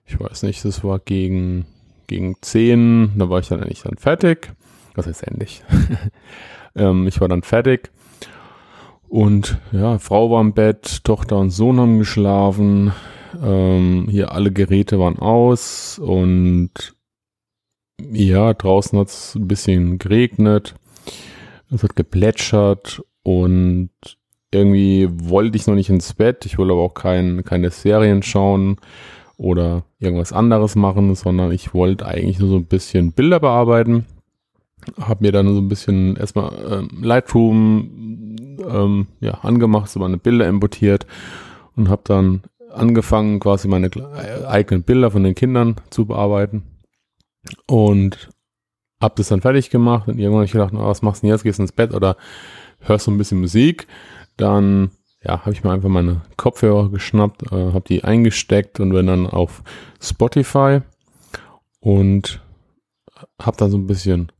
ich 0.05 0.17
weiß 0.17 0.43
nicht, 0.43 0.63
das 0.63 0.83
war 0.83 0.99
gegen, 0.99 1.65
gegen 2.07 2.35
10, 2.41 3.13
da 3.17 3.29
war 3.29 3.39
ich 3.39 3.49
dann 3.49 3.61
eigentlich 3.61 3.81
dann 3.81 3.97
fertig. 3.97 4.53
Was 4.95 5.07
heißt 5.07 5.27
endlich? 5.27 5.61
ähm, 6.75 7.05
ich 7.07 7.19
war 7.19 7.27
dann 7.27 7.43
fertig 7.43 7.91
und 9.09 9.59
ja, 9.71 9.99
Frau 9.99 10.31
war 10.31 10.41
im 10.41 10.53
Bett, 10.53 11.03
Tochter 11.03 11.37
und 11.37 11.49
Sohn 11.51 11.79
haben 11.79 11.99
geschlafen. 11.99 12.91
Ähm, 13.41 14.07
hier 14.09 14.31
alle 14.31 14.51
Geräte 14.51 14.99
waren 14.99 15.19
aus 15.19 15.99
und 15.99 16.71
ja, 18.11 18.53
draußen 18.53 18.97
hat 18.99 19.07
es 19.07 19.35
ein 19.35 19.47
bisschen 19.47 19.97
geregnet. 19.97 20.75
Es 21.71 21.83
hat 21.83 21.95
geplätschert 21.95 23.01
und 23.23 23.89
irgendwie 24.51 25.09
wollte 25.11 25.57
ich 25.57 25.67
noch 25.67 25.75
nicht 25.75 25.89
ins 25.89 26.13
Bett. 26.13 26.45
Ich 26.45 26.57
wollte 26.57 26.73
aber 26.73 26.83
auch 26.83 26.93
kein, 26.93 27.43
keine 27.43 27.69
Serien 27.69 28.23
schauen 28.23 28.77
oder 29.37 29.83
irgendwas 29.99 30.33
anderes 30.33 30.75
machen, 30.75 31.13
sondern 31.15 31.51
ich 31.51 31.73
wollte 31.73 32.05
eigentlich 32.05 32.39
nur 32.39 32.49
so 32.49 32.55
ein 32.55 32.65
bisschen 32.65 33.11
Bilder 33.11 33.39
bearbeiten. 33.39 34.05
Hab 34.99 35.21
mir 35.21 35.31
dann 35.31 35.53
so 35.53 35.59
ein 35.59 35.67
bisschen 35.67 36.15
erstmal 36.15 36.53
ähm, 36.71 37.03
Lightroom 37.03 38.36
ähm, 38.59 39.07
ja, 39.19 39.35
angemacht, 39.41 39.89
so 39.89 39.99
meine 39.99 40.17
Bilder 40.17 40.47
importiert 40.47 41.05
und 41.75 41.89
habe 41.89 42.01
dann 42.05 42.43
angefangen, 42.71 43.39
quasi 43.39 43.67
meine 43.67 43.87
äh, 43.87 44.45
eigenen 44.45 44.83
Bilder 44.83 45.11
von 45.11 45.23
den 45.23 45.35
Kindern 45.35 45.75
zu 45.89 46.05
bearbeiten 46.05 46.63
und 47.67 48.29
habe 49.01 49.15
das 49.17 49.29
dann 49.29 49.41
fertig 49.41 49.69
gemacht 49.69 50.07
und 50.07 50.17
irgendwann 50.17 50.39
habe 50.39 50.45
ich 50.45 50.51
gedacht, 50.51 50.73
na, 50.73 50.85
was 50.85 51.01
machst 51.01 51.21
du 51.21 51.27
denn 51.27 51.33
jetzt? 51.33 51.43
Gehst 51.43 51.59
ins 51.59 51.71
Bett 51.71 51.93
oder 51.93 52.17
hörst 52.79 53.07
du 53.07 53.11
ein 53.11 53.17
bisschen 53.17 53.39
Musik? 53.39 53.87
Dann 54.37 54.91
ja, 55.23 55.41
habe 55.41 55.51
ich 55.51 55.63
mir 55.63 55.71
einfach 55.71 55.89
meine 55.89 56.21
Kopfhörer 56.35 56.89
geschnappt, 56.89 57.51
äh, 57.51 57.73
habe 57.73 57.83
die 57.87 58.03
eingesteckt 58.03 58.79
und 58.79 58.89
bin 58.89 59.07
dann 59.07 59.27
auf 59.27 59.63
Spotify 60.01 60.81
und 61.79 62.41
habe 63.41 63.57
dann 63.57 63.71
so 63.71 63.77
ein 63.77 63.87
bisschen 63.87 64.31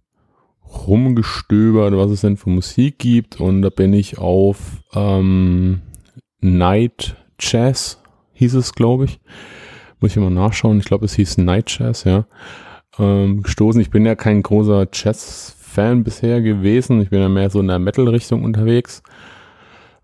rumgestöbert, 0.69 1.95
was 1.95 2.12
es 2.12 2.21
denn 2.21 2.38
für 2.38 2.50
Musik 2.50 3.00
gibt 3.00 3.39
und 3.39 3.62
da 3.62 3.69
bin 3.69 3.93
ich 3.93 4.17
auf 4.17 4.83
ähm, 4.93 5.81
Night 6.41 7.15
Jazz, 7.39 8.01
hieß 8.33 8.55
es, 8.55 8.74
glaube 8.74 9.05
ich. 9.05 9.19
Muss 10.00 10.12
ich 10.12 10.17
mal 10.17 10.29
nachschauen. 10.29 10.79
Ich 10.79 10.86
glaube, 10.86 11.05
es 11.05 11.15
hieß 11.15 11.39
Night 11.39 11.75
Jazz, 11.77 12.03
ja. 12.03 12.27
Ähm, 13.00 13.41
gestoßen. 13.41 13.81
Ich 13.81 13.89
bin 13.89 14.05
ja 14.05 14.15
kein 14.15 14.43
großer 14.43 14.88
Jazz-Fan 14.93 16.03
bisher 16.03 16.41
gewesen. 16.41 17.01
Ich 17.01 17.09
bin 17.09 17.19
ja 17.19 17.29
mehr 17.29 17.50
so 17.50 17.59
in 17.59 17.67
der 17.67 17.79
Metal-Richtung 17.79 18.43
unterwegs. 18.43 19.01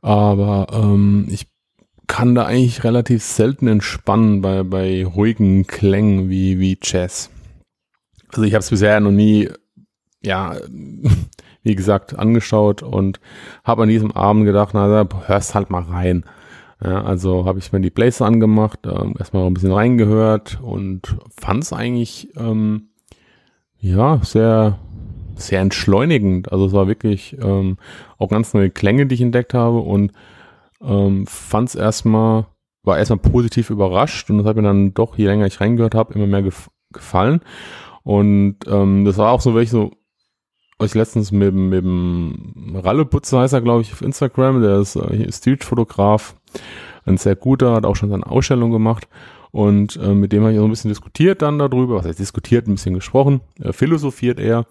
Aber 0.01 0.67
ähm, 0.73 1.27
ich 1.29 1.47
kann 2.07 2.35
da 2.35 2.45
eigentlich 2.45 2.83
relativ 2.83 3.23
selten 3.23 3.67
entspannen 3.67 4.41
bei, 4.41 4.63
bei 4.63 5.05
ruhigen 5.05 5.65
Klängen 5.65 6.29
wie, 6.29 6.59
wie 6.59 6.77
Jazz. 6.81 7.29
Also 8.29 8.43
ich 8.43 8.53
habe 8.53 8.61
es 8.61 8.69
bisher 8.69 8.99
noch 8.99 9.11
nie 9.11 9.49
ja, 10.23 10.55
wie 11.63 11.75
gesagt, 11.75 12.17
angeschaut 12.17 12.83
und 12.83 13.19
habe 13.63 13.83
an 13.83 13.89
diesem 13.89 14.11
Abend 14.11 14.45
gedacht, 14.45 14.71
na, 14.73 15.07
hörst 15.25 15.55
halt 15.55 15.69
mal 15.69 15.83
rein. 15.83 16.25
Ja, 16.83 17.03
also 17.03 17.45
habe 17.45 17.59
ich 17.59 17.71
mir 17.71 17.79
die 17.79 17.89
Plays 17.89 18.21
angemacht, 18.21 18.85
äh, 18.85 19.17
erstmal 19.17 19.47
ein 19.47 19.53
bisschen 19.53 19.71
reingehört 19.71 20.59
und 20.61 21.15
fand 21.39 21.63
es 21.63 21.71
eigentlich 21.71 22.29
ähm, 22.35 22.89
ja 23.79 24.19
sehr 24.23 24.79
sehr 25.35 25.61
entschleunigend. 25.61 26.51
Also 26.51 26.65
es 26.65 26.73
war 26.73 26.87
wirklich 26.87 27.37
ähm, 27.41 27.77
auch 28.17 28.29
ganz 28.29 28.53
neue 28.53 28.69
Klänge, 28.69 29.05
die 29.05 29.15
ich 29.15 29.21
entdeckt 29.21 29.53
habe 29.53 29.79
und 29.79 30.11
ähm, 30.81 31.25
fand 31.27 31.69
es 31.69 31.75
erstmal, 31.75 32.47
war 32.83 32.97
erstmal 32.97 33.19
positiv 33.19 33.69
überrascht 33.69 34.29
und 34.29 34.37
das 34.37 34.47
hat 34.47 34.55
mir 34.55 34.63
dann 34.63 34.93
doch, 34.93 35.17
je 35.17 35.25
länger 35.25 35.45
ich 35.45 35.61
reingehört 35.61 35.95
habe, 35.95 36.13
immer 36.13 36.27
mehr 36.27 36.43
gef 36.43 36.69
gefallen. 36.91 37.41
Und 38.03 38.57
ähm, 38.67 39.05
das 39.05 39.17
war 39.17 39.31
auch 39.31 39.41
so, 39.41 39.55
welche 39.55 39.71
so, 39.71 39.91
ich 40.85 40.93
letztens 40.93 41.31
mit, 41.31 41.53
mit 41.53 41.83
dem 41.83 42.75
Ralle 42.75 43.05
Putze 43.05 43.39
heißt 43.39 43.53
er, 43.53 43.61
glaube 43.61 43.81
ich, 43.81 43.93
auf 43.93 44.01
Instagram, 44.01 44.61
der 44.61 44.79
ist 44.79 44.95
äh, 44.95 45.31
Street-Fotograf, 45.31 46.35
ein 47.05 47.17
sehr 47.17 47.35
guter, 47.35 47.73
hat 47.73 47.85
auch 47.85 47.95
schon 47.95 48.09
seine 48.09 48.25
Ausstellung 48.25 48.71
gemacht. 48.71 49.07
Und 49.51 49.97
äh, 49.97 50.15
mit 50.15 50.31
dem 50.31 50.41
habe 50.41 50.53
ich 50.53 50.57
so 50.57 50.63
ein 50.63 50.69
bisschen 50.71 50.89
diskutiert 50.89 51.43
dann 51.43 51.59
darüber, 51.59 51.97
was 51.97 52.07
heißt 52.07 52.17
diskutiert, 52.17 52.67
ein 52.67 52.73
bisschen 52.73 52.95
gesprochen, 52.95 53.41
äh, 53.61 53.71
philosophiert 53.71 54.39
eher. 54.39 54.65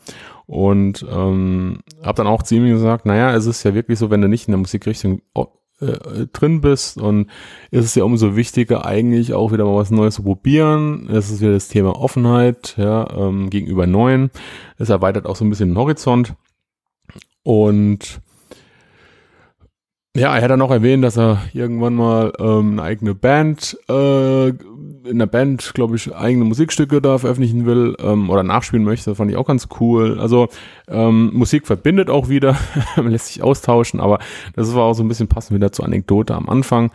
Und 0.47 1.07
ähm, 1.09 1.79
habe 2.03 2.17
dann 2.17 2.27
auch 2.27 2.43
zu 2.43 2.57
ihm 2.57 2.67
gesagt, 2.67 3.07
naja, 3.07 3.33
es 3.35 3.47
ist 3.47 3.63
ja 3.63 3.75
wirklich 3.75 4.01
so, 4.01 4.11
wenn 4.11 4.23
du 4.23 4.29
nicht 4.29 4.49
in 4.49 4.53
der 4.53 4.59
Musikrichtung 4.59 5.23
äh, 5.83 6.27
drin 6.33 6.61
bist 6.61 6.99
und 6.99 7.29
ist 7.71 7.85
es 7.85 7.95
ja 7.95 8.05
umso 8.05 8.37
wichtiger 8.37 8.87
eigentlich 8.87 9.35
auch 9.35 9.53
wieder 9.53 9.65
mal 9.65 9.77
was 9.77 9.91
Neues 9.91 10.15
zu 10.15 10.23
probieren. 10.23 11.09
Es 11.11 11.31
ist 11.31 11.41
wieder 11.41 11.53
das 11.53 11.69
Thema 11.69 11.99
Offenheit 11.99 12.75
ja, 12.77 13.09
ähm, 13.17 13.51
gegenüber 13.51 13.87
Neuen. 13.87 14.31
Es 14.79 14.89
erweitert 14.89 15.27
auch 15.27 15.37
so 15.37 15.45
ein 15.45 15.51
bisschen 15.51 15.71
den 15.71 15.79
Horizont. 15.79 16.35
Und 17.43 18.21
ja, 20.15 20.37
er 20.37 20.43
hat 20.43 20.51
dann 20.51 20.61
auch 20.61 20.71
erwähnt, 20.71 21.03
dass 21.03 21.17
er 21.17 21.43
irgendwann 21.55 21.95
mal 21.95 22.33
ähm, 22.39 22.73
eine 22.73 22.83
eigene 22.83 23.15
Band, 23.15 23.79
äh, 23.89 24.49
in 24.49 25.19
der 25.19 25.27
Band, 25.27 25.73
glaube 25.75 25.97
ich, 25.97 26.15
eigene 26.15 26.45
Musikstücke 26.45 27.01
da 27.01 27.19
veröffentlichen 27.19 27.65
will 27.65 27.97
ähm, 27.99 28.29
oder 28.29 28.43
nachspielen 28.43 28.85
möchte. 28.85 29.15
Fand 29.15 29.31
ich 29.31 29.37
auch 29.39 29.47
ganz 29.47 29.69
cool. 29.81 30.21
Also 30.21 30.49
ähm, 30.89 31.31
Musik 31.33 31.67
verbindet 31.67 32.11
auch 32.11 32.29
wieder, 32.29 32.57
lässt 32.97 33.29
sich 33.29 33.43
austauschen, 33.43 34.01
aber 34.01 34.19
das 34.55 34.75
war 34.75 34.85
auch 34.85 34.95
so 34.95 35.03
ein 35.03 35.09
bisschen 35.09 35.29
passend 35.29 35.57
wieder 35.57 35.73
zur 35.73 35.87
Anekdote 35.87 36.35
am 36.35 36.49
Anfang, 36.49 36.93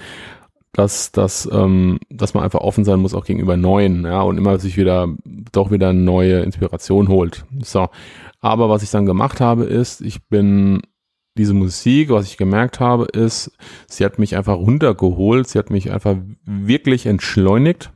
dass, 0.73 1.11
dass, 1.11 1.49
ähm, 1.51 1.99
dass 2.09 2.35
man 2.35 2.43
einfach 2.43 2.61
offen 2.61 2.85
sein 2.85 2.99
muss, 2.99 3.15
auch 3.15 3.25
gegenüber 3.25 3.57
Neuen, 3.57 4.03
ja, 4.05 4.21
und 4.21 4.37
immer 4.37 4.59
sich 4.59 4.77
wieder 4.77 5.07
doch 5.51 5.71
wieder 5.71 5.91
neue 5.91 6.41
Inspiration 6.41 7.07
holt. 7.07 7.45
So. 7.63 7.89
Aber 8.41 8.69
was 8.69 8.83
ich 8.83 8.91
dann 8.91 9.07
gemacht 9.07 9.41
habe, 9.41 9.63
ist, 9.63 10.01
ich 10.01 10.23
bin 10.27 10.81
diese 11.37 11.53
Musik, 11.53 12.09
was 12.09 12.25
ich 12.25 12.37
gemerkt 12.37 12.79
habe, 12.79 13.05
ist, 13.05 13.51
sie 13.87 14.03
hat 14.03 14.19
mich 14.19 14.35
einfach 14.35 14.55
runtergeholt, 14.55 15.47
sie 15.47 15.59
hat 15.59 15.69
mich 15.69 15.91
einfach 15.91 16.17
wirklich 16.45 17.05
entschleunigt 17.05 17.91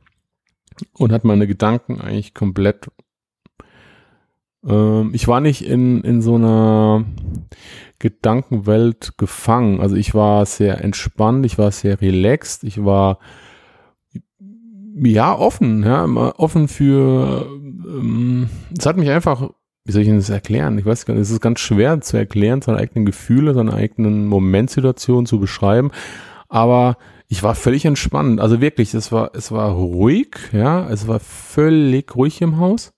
und 0.93 1.11
hat 1.11 1.25
meine 1.25 1.47
Gedanken 1.47 1.99
eigentlich 1.99 2.33
komplett. 2.33 2.89
Ähm, 4.65 5.11
ich 5.13 5.27
war 5.27 5.41
nicht 5.41 5.65
in, 5.65 6.01
in 6.01 6.21
so 6.21 6.35
einer 6.35 7.05
Gedankenwelt 7.99 9.17
gefangen. 9.17 9.81
Also 9.81 9.95
ich 9.95 10.13
war 10.13 10.45
sehr 10.45 10.83
entspannt, 10.83 11.45
ich 11.45 11.57
war 11.57 11.71
sehr 11.71 12.01
relaxed, 12.01 12.63
ich 12.63 12.83
war 12.83 13.19
ja 14.95 15.35
offen, 15.37 15.83
ja, 15.83 16.05
offen 16.05 16.67
für. 16.67 17.47
Ähm, 17.51 18.49
es 18.77 18.85
hat 18.85 18.97
mich 18.97 19.09
einfach 19.09 19.49
wie 19.83 19.91
soll 19.91 20.03
ich 20.03 20.07
Ihnen 20.07 20.17
das 20.17 20.29
erklären? 20.29 20.77
Ich 20.77 20.85
weiß 20.85 21.05
gar 21.05 21.13
nicht, 21.13 21.23
es 21.23 21.31
ist 21.31 21.41
ganz 21.41 21.59
schwer 21.59 22.01
zu 22.01 22.17
erklären, 22.17 22.61
seine 22.61 22.77
eigenen 22.77 23.05
Gefühle, 23.05 23.53
seine 23.53 23.73
eigenen 23.73 24.27
Momentsituationen 24.27 25.25
zu 25.25 25.39
beschreiben. 25.39 25.91
Aber 26.49 26.97
ich 27.27 27.41
war 27.43 27.55
völlig 27.55 27.85
entspannt. 27.85 28.39
Also 28.39 28.61
wirklich, 28.61 28.93
es 28.93 29.11
war, 29.11 29.31
es 29.33 29.51
war 29.51 29.71
ruhig, 29.71 30.35
ja, 30.51 30.87
es 30.89 31.07
war 31.07 31.19
völlig 31.19 32.15
ruhig 32.15 32.41
im 32.41 32.57
Haus. 32.57 32.93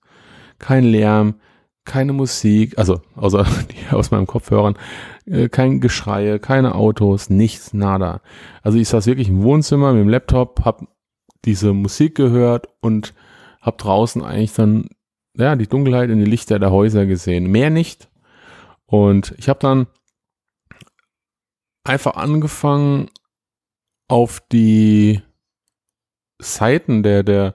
Kein 0.58 0.84
Lärm, 0.84 1.36
keine 1.84 2.12
Musik, 2.12 2.78
also 2.78 3.00
außer 3.14 3.46
die 3.70 3.94
aus 3.94 4.10
meinem 4.10 4.26
Kopfhörern, 4.26 4.76
äh, 5.26 5.48
kein 5.48 5.80
Geschreie, 5.80 6.38
keine 6.38 6.74
Autos, 6.74 7.30
nichts, 7.30 7.72
nada. 7.72 8.20
Also 8.62 8.78
ich 8.78 8.88
saß 8.88 9.06
wirklich 9.06 9.28
im 9.28 9.42
Wohnzimmer 9.42 9.92
mit 9.92 10.02
dem 10.02 10.08
Laptop, 10.08 10.64
hab 10.64 10.86
diese 11.44 11.72
Musik 11.72 12.14
gehört 12.14 12.68
und 12.80 13.14
hab 13.60 13.78
draußen 13.78 14.22
eigentlich 14.22 14.54
dann 14.54 14.88
ja, 15.36 15.56
die 15.56 15.66
Dunkelheit 15.66 16.10
in 16.10 16.18
die 16.18 16.30
Lichter 16.30 16.58
der 16.58 16.70
Häuser 16.70 17.06
gesehen. 17.06 17.50
Mehr 17.50 17.70
nicht. 17.70 18.08
Und 18.86 19.34
ich 19.38 19.48
habe 19.48 19.58
dann 19.60 19.86
einfach 21.84 22.14
angefangen, 22.16 23.10
auf 24.06 24.40
die 24.52 25.22
Seiten 26.38 27.02
der, 27.02 27.22
der 27.22 27.54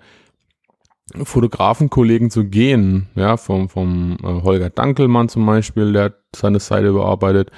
Fotografenkollegen 1.24 2.32
zu 2.32 2.46
gehen, 2.46 3.08
ja, 3.16 3.38
vom, 3.38 3.70
vom 3.70 4.18
äh, 4.24 4.42
Holger 4.44 4.70
Dankelmann 4.70 5.30
zum 5.30 5.46
Beispiel, 5.46 5.94
der 5.94 6.04
hat 6.06 6.16
seine 6.36 6.60
Seite 6.60 6.92
bearbeitet, 6.92 7.52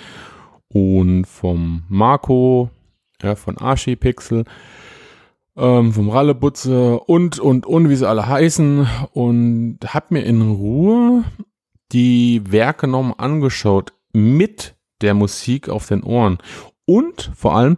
und 0.68 1.25
vom 1.25 1.84
Marco, 1.90 2.70
ja, 3.22 3.36
von 3.36 3.58
Archipixel. 3.58 4.44
Pixel 4.44 4.56
ähm, 5.62 5.94
vom 5.94 6.10
Rallebutze 6.10 7.00
und, 7.00 7.39
und, 7.39 7.65
und, 7.68 7.89
wie 7.89 7.96
sie 7.96 8.10
alle 8.10 8.27
heißen. 8.27 8.88
Und 9.13 9.77
hab 9.86 10.12
mir 10.12 10.24
in 10.24 10.41
Ruhe 10.41 11.24
die 11.91 12.41
Werke 12.51 12.88
nochmal 12.88 13.15
angeschaut 13.20 13.94
mit 14.12 14.75
der 15.01 15.13
Musik 15.13 15.70
auf 15.70 15.88
den 15.88 16.03
Ohren 16.03 16.39
und 16.86 17.32
vor 17.36 17.56
allem 17.56 17.77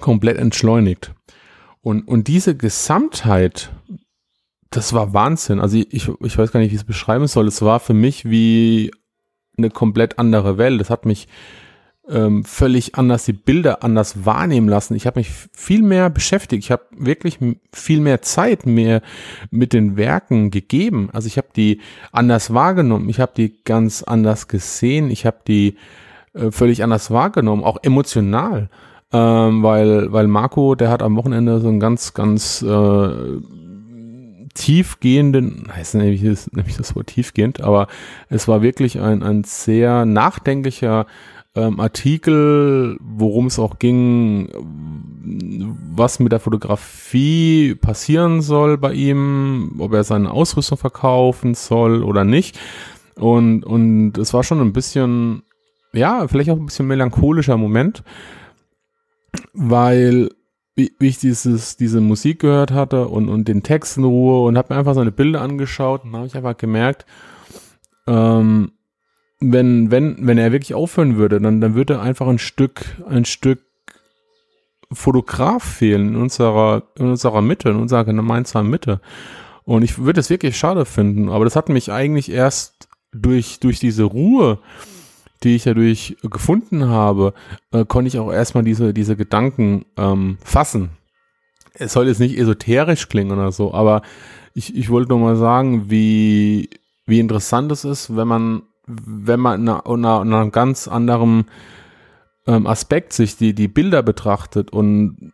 komplett 0.00 0.38
entschleunigt. 0.38 1.12
Und, 1.80 2.06
und 2.06 2.28
diese 2.28 2.56
Gesamtheit, 2.56 3.72
das 4.70 4.92
war 4.92 5.12
Wahnsinn. 5.12 5.60
Also 5.60 5.76
ich, 5.76 6.08
ich 6.08 6.38
weiß 6.38 6.52
gar 6.52 6.60
nicht, 6.60 6.70
wie 6.70 6.74
ich 6.74 6.82
es 6.82 6.86
beschreiben 6.86 7.26
soll. 7.26 7.48
Es 7.48 7.62
war 7.62 7.80
für 7.80 7.94
mich 7.94 8.24
wie 8.24 8.92
eine 9.58 9.70
komplett 9.70 10.18
andere 10.18 10.58
Welt. 10.58 10.80
Das 10.80 10.90
hat 10.90 11.04
mich 11.04 11.26
ähm, 12.08 12.44
völlig 12.44 12.94
anders 12.94 13.24
die 13.24 13.32
Bilder 13.32 13.82
anders 13.82 14.24
wahrnehmen 14.24 14.68
lassen. 14.68 14.94
Ich 14.94 15.06
habe 15.06 15.20
mich 15.20 15.30
viel 15.52 15.82
mehr 15.82 16.10
beschäftigt. 16.10 16.64
Ich 16.64 16.70
habe 16.70 16.84
wirklich 16.96 17.38
viel 17.72 18.00
mehr 18.00 18.22
Zeit 18.22 18.66
mehr 18.66 19.02
mit 19.50 19.72
den 19.72 19.96
Werken 19.96 20.50
gegeben. 20.50 21.08
Also 21.12 21.26
ich 21.26 21.36
habe 21.36 21.48
die 21.54 21.80
anders 22.12 22.54
wahrgenommen. 22.54 23.08
Ich 23.08 23.20
habe 23.20 23.32
die 23.36 23.54
ganz 23.64 24.02
anders 24.02 24.48
gesehen. 24.48 25.10
Ich 25.10 25.26
habe 25.26 25.38
die 25.46 25.76
äh, 26.32 26.50
völlig 26.50 26.82
anders 26.82 27.10
wahrgenommen, 27.10 27.64
auch 27.64 27.78
emotional. 27.82 28.68
Ähm, 29.12 29.62
weil, 29.62 30.12
weil 30.12 30.26
Marco, 30.26 30.74
der 30.74 30.90
hat 30.90 31.02
am 31.02 31.16
Wochenende 31.16 31.60
so 31.60 31.68
einen 31.68 31.80
ganz, 31.80 32.14
ganz 32.14 32.62
äh, 32.62 33.10
tiefgehenden, 34.54 35.68
heißt 35.72 35.94
nämlich, 35.94 36.22
nämlich 36.22 36.76
das 36.76 36.96
Wort 36.96 37.08
tiefgehend, 37.08 37.60
aber 37.60 37.86
es 38.28 38.48
war 38.48 38.62
wirklich 38.62 39.00
ein, 39.00 39.22
ein 39.22 39.44
sehr 39.44 40.06
nachdenklicher 40.06 41.06
ähm, 41.56 41.80
Artikel, 41.80 42.98
worum 43.00 43.46
es 43.46 43.58
auch 43.58 43.78
ging, 43.78 44.48
was 45.94 46.20
mit 46.20 46.30
der 46.30 46.40
Fotografie 46.40 47.74
passieren 47.74 48.42
soll 48.42 48.76
bei 48.78 48.92
ihm, 48.92 49.76
ob 49.78 49.94
er 49.94 50.04
seine 50.04 50.30
Ausrüstung 50.30 50.78
verkaufen 50.78 51.54
soll 51.54 52.04
oder 52.04 52.24
nicht. 52.24 52.58
Und, 53.16 53.64
und 53.64 54.18
es 54.18 54.34
war 54.34 54.44
schon 54.44 54.60
ein 54.60 54.74
bisschen, 54.74 55.42
ja, 55.92 56.28
vielleicht 56.28 56.50
auch 56.50 56.58
ein 56.58 56.66
bisschen 56.66 56.86
melancholischer 56.86 57.56
Moment, 57.56 58.04
weil 59.54 60.28
wie, 60.74 60.92
ich 61.00 61.18
dieses, 61.18 61.78
diese 61.78 62.02
Musik 62.02 62.40
gehört 62.40 62.70
hatte 62.70 63.08
und, 63.08 63.30
und 63.30 63.48
den 63.48 63.62
Text 63.62 63.96
in 63.96 64.04
Ruhe 64.04 64.46
und 64.46 64.58
habe 64.58 64.74
mir 64.74 64.78
einfach 64.78 64.94
seine 64.94 65.12
Bilder 65.12 65.40
angeschaut 65.40 66.04
und 66.04 66.14
habe 66.14 66.26
ich 66.26 66.36
einfach 66.36 66.58
gemerkt, 66.58 67.06
ähm, 68.06 68.72
wenn, 69.40 69.90
wenn, 69.90 70.26
wenn 70.26 70.38
er 70.38 70.52
wirklich 70.52 70.74
aufhören 70.74 71.16
würde, 71.16 71.40
dann, 71.40 71.60
dann 71.60 71.74
würde 71.74 72.00
einfach 72.00 72.26
ein 72.26 72.38
Stück, 72.38 72.84
ein 73.08 73.24
Stück 73.24 73.60
Fotograf 74.92 75.64
fehlen 75.64 76.08
in 76.10 76.16
unserer, 76.16 76.84
in 76.96 77.06
unserer 77.06 77.42
Mitte, 77.42 77.70
in 77.70 77.76
unserer 77.76 78.04
gemeinsamen 78.04 78.70
Mitte. 78.70 79.00
Und 79.64 79.82
ich 79.82 79.98
würde 79.98 80.20
es 80.20 80.30
wirklich 80.30 80.56
schade 80.56 80.84
finden, 80.84 81.28
aber 81.28 81.44
das 81.44 81.56
hat 81.56 81.68
mich 81.68 81.90
eigentlich 81.90 82.30
erst 82.30 82.88
durch, 83.12 83.58
durch 83.58 83.80
diese 83.80 84.04
Ruhe, 84.04 84.60
die 85.42 85.56
ich 85.56 85.64
dadurch 85.64 86.16
gefunden 86.22 86.88
habe, 86.88 87.34
äh, 87.72 87.84
konnte 87.84 88.08
ich 88.08 88.18
auch 88.18 88.32
erstmal 88.32 88.64
diese, 88.64 88.94
diese 88.94 89.16
Gedanken 89.16 89.84
ähm, 89.96 90.38
fassen. 90.42 90.90
Es 91.74 91.92
soll 91.92 92.06
jetzt 92.06 92.20
nicht 92.20 92.38
esoterisch 92.38 93.08
klingen 93.08 93.32
oder 93.32 93.52
so, 93.52 93.74
aber 93.74 94.02
ich, 94.54 94.74
ich 94.74 94.88
wollte 94.88 95.10
nur 95.10 95.18
mal 95.18 95.36
sagen, 95.36 95.90
wie, 95.90 96.70
wie 97.04 97.18
interessant 97.18 97.70
es 97.72 97.84
ist, 97.84 98.16
wenn 98.16 98.28
man 98.28 98.62
wenn 98.86 99.40
man 99.40 99.68
einer, 99.68 99.82
in 99.86 100.04
einem 100.04 100.52
ganz 100.52 100.88
anderen 100.88 101.46
ähm, 102.46 102.66
Aspekt 102.66 103.12
sich 103.12 103.36
die, 103.36 103.54
die 103.54 103.68
Bilder 103.68 104.02
betrachtet 104.02 104.70
und 104.70 105.32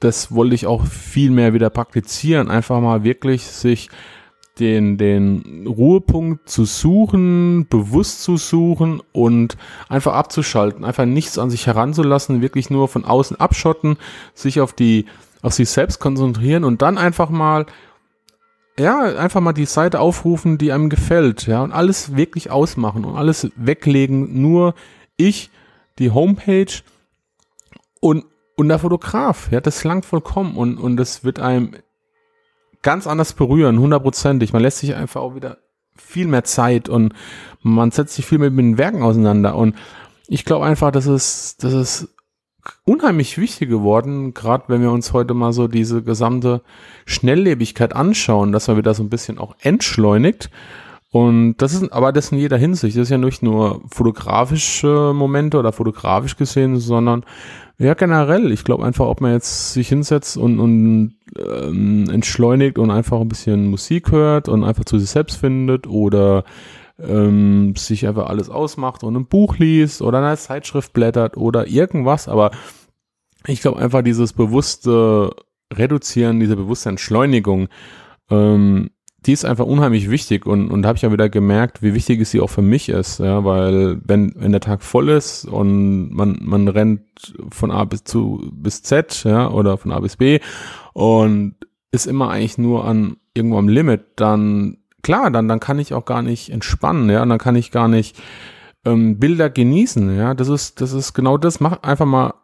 das 0.00 0.34
wollte 0.34 0.54
ich 0.54 0.66
auch 0.66 0.84
viel 0.84 1.30
mehr 1.30 1.54
wieder 1.54 1.70
praktizieren, 1.70 2.50
einfach 2.50 2.80
mal 2.80 3.04
wirklich 3.04 3.44
sich 3.44 3.88
den, 4.58 4.98
den 4.98 5.66
Ruhepunkt 5.66 6.48
zu 6.48 6.64
suchen, 6.64 7.66
bewusst 7.68 8.22
zu 8.22 8.36
suchen 8.36 9.00
und 9.12 9.56
einfach 9.88 10.12
abzuschalten, 10.12 10.84
einfach 10.84 11.06
nichts 11.06 11.38
an 11.38 11.50
sich 11.50 11.66
heranzulassen, 11.66 12.42
wirklich 12.42 12.68
nur 12.68 12.88
von 12.88 13.04
außen 13.04 13.40
abschotten, 13.40 13.96
sich 14.34 14.60
auf 14.60 14.72
die, 14.72 15.06
auf 15.40 15.54
sich 15.54 15.70
selbst 15.70 16.00
konzentrieren 16.00 16.64
und 16.64 16.82
dann 16.82 16.98
einfach 16.98 17.30
mal, 17.30 17.64
ja, 18.78 19.00
einfach 19.16 19.40
mal 19.40 19.52
die 19.52 19.66
Seite 19.66 20.00
aufrufen, 20.00 20.58
die 20.58 20.72
einem 20.72 20.88
gefällt, 20.88 21.46
ja, 21.46 21.62
und 21.62 21.72
alles 21.72 22.16
wirklich 22.16 22.50
ausmachen 22.50 23.04
und 23.04 23.16
alles 23.16 23.50
weglegen, 23.56 24.40
nur 24.40 24.74
ich, 25.16 25.50
die 25.98 26.10
Homepage 26.10 26.72
und, 28.00 28.24
und 28.56 28.68
der 28.68 28.78
Fotograf, 28.78 29.50
ja, 29.50 29.60
das 29.60 29.84
langt 29.84 30.06
vollkommen 30.06 30.56
und, 30.56 30.78
und 30.78 30.96
das 30.96 31.22
wird 31.22 31.38
einem 31.38 31.76
ganz 32.82 33.06
anders 33.06 33.32
berühren, 33.34 33.78
hundertprozentig. 33.78 34.52
Man 34.52 34.62
lässt 34.62 34.78
sich 34.78 34.94
einfach 34.94 35.20
auch 35.20 35.34
wieder 35.34 35.58
viel 35.96 36.26
mehr 36.26 36.44
Zeit 36.44 36.88
und 36.88 37.14
man 37.60 37.90
setzt 37.90 38.14
sich 38.14 38.26
viel 38.26 38.38
mehr 38.38 38.50
mit 38.50 38.64
den 38.64 38.78
Werken 38.78 39.02
auseinander. 39.02 39.54
Und 39.54 39.76
ich 40.26 40.44
glaube 40.44 40.66
einfach, 40.66 40.90
dass 40.90 41.06
es, 41.06 41.56
das 41.58 41.72
ist 41.72 42.08
unheimlich 42.84 43.38
wichtig 43.38 43.68
geworden, 43.68 44.34
gerade 44.34 44.64
wenn 44.68 44.82
wir 44.82 44.92
uns 44.92 45.12
heute 45.12 45.34
mal 45.34 45.52
so 45.52 45.68
diese 45.68 46.02
gesamte 46.02 46.62
Schnelllebigkeit 47.06 47.94
anschauen, 47.94 48.52
dass 48.52 48.68
man 48.68 48.76
wieder 48.76 48.94
so 48.94 49.02
ein 49.02 49.10
bisschen 49.10 49.38
auch 49.38 49.54
entschleunigt. 49.60 50.50
Und 51.10 51.56
das 51.58 51.74
ist 51.74 51.92
aber 51.92 52.10
das 52.10 52.32
in 52.32 52.38
jeder 52.38 52.56
Hinsicht. 52.56 52.96
Das 52.96 53.02
ist 53.02 53.10
ja 53.10 53.18
nicht 53.18 53.42
nur 53.42 53.82
fotografische 53.90 55.12
Momente 55.14 55.58
oder 55.58 55.72
fotografisch 55.72 56.36
gesehen, 56.36 56.78
sondern 56.78 57.24
ja, 57.78 57.94
generell. 57.94 58.50
Ich 58.52 58.64
glaube 58.64 58.84
einfach, 58.84 59.06
ob 59.06 59.20
man 59.20 59.32
jetzt 59.32 59.74
sich 59.74 59.88
hinsetzt 59.88 60.36
und, 60.36 60.58
und 60.58 61.14
ähm, 61.38 62.08
entschleunigt 62.10 62.78
und 62.78 62.90
einfach 62.90 63.20
ein 63.20 63.28
bisschen 63.28 63.68
Musik 63.68 64.10
hört 64.10 64.48
und 64.48 64.64
einfach 64.64 64.84
zu 64.84 64.98
sich 64.98 65.10
selbst 65.10 65.36
findet 65.36 65.86
oder 65.86 66.44
ähm, 66.98 67.74
sich 67.76 68.06
einfach 68.06 68.26
alles 68.26 68.50
ausmacht 68.50 69.04
und 69.04 69.16
ein 69.16 69.26
Buch 69.26 69.58
liest 69.58 70.02
oder 70.02 70.18
eine 70.18 70.36
Zeitschrift 70.36 70.92
blättert 70.92 71.36
oder 71.36 71.66
irgendwas. 71.66 72.28
Aber 72.28 72.50
ich 73.46 73.60
glaube 73.60 73.80
einfach 73.80 74.02
dieses 74.02 74.32
bewusste 74.32 75.34
Reduzieren, 75.72 76.40
diese 76.40 76.56
bewusste 76.56 76.90
Entschleunigung, 76.90 77.68
ähm, 78.30 78.90
die 79.26 79.32
ist 79.32 79.44
einfach 79.44 79.66
unheimlich 79.66 80.10
wichtig 80.10 80.46
und, 80.46 80.70
und 80.70 80.84
habe 80.84 80.96
ich 80.96 81.02
ja 81.02 81.12
wieder 81.12 81.28
gemerkt, 81.28 81.82
wie 81.82 81.94
wichtig 81.94 82.20
es 82.20 82.32
sie 82.32 82.40
auch 82.40 82.50
für 82.50 82.62
mich 82.62 82.88
ist, 82.88 83.20
ja, 83.20 83.44
weil 83.44 84.00
wenn, 84.04 84.32
wenn 84.36 84.50
der 84.50 84.60
Tag 84.60 84.82
voll 84.82 85.10
ist 85.10 85.44
und 85.44 86.10
man, 86.10 86.38
man 86.40 86.66
rennt 86.66 87.34
von 87.50 87.70
A 87.70 87.84
bis 87.84 88.02
zu 88.04 88.50
bis 88.52 88.82
Z, 88.82 89.22
ja, 89.24 89.48
oder 89.48 89.76
von 89.76 89.92
A 89.92 90.00
bis 90.00 90.16
B 90.16 90.40
und 90.92 91.54
ist 91.92 92.06
immer 92.06 92.30
eigentlich 92.30 92.58
nur 92.58 92.84
an 92.84 93.16
irgendwo 93.34 93.58
am 93.58 93.68
Limit, 93.68 94.02
dann 94.16 94.78
klar, 95.02 95.30
dann, 95.30 95.48
dann 95.48 95.60
kann 95.60 95.78
ich 95.78 95.94
auch 95.94 96.04
gar 96.04 96.22
nicht 96.22 96.50
entspannen, 96.50 97.10
ja, 97.10 97.22
und 97.22 97.28
dann 97.28 97.38
kann 97.38 97.56
ich 97.56 97.70
gar 97.70 97.88
nicht 97.88 98.20
ähm, 98.84 99.18
Bilder 99.18 99.50
genießen, 99.50 100.16
ja, 100.16 100.34
das 100.34 100.48
ist, 100.48 100.80
das 100.80 100.92
ist 100.92 101.12
genau 101.14 101.36
das, 101.38 101.60
mach 101.60 101.82
einfach 101.82 102.06
mal 102.06 102.34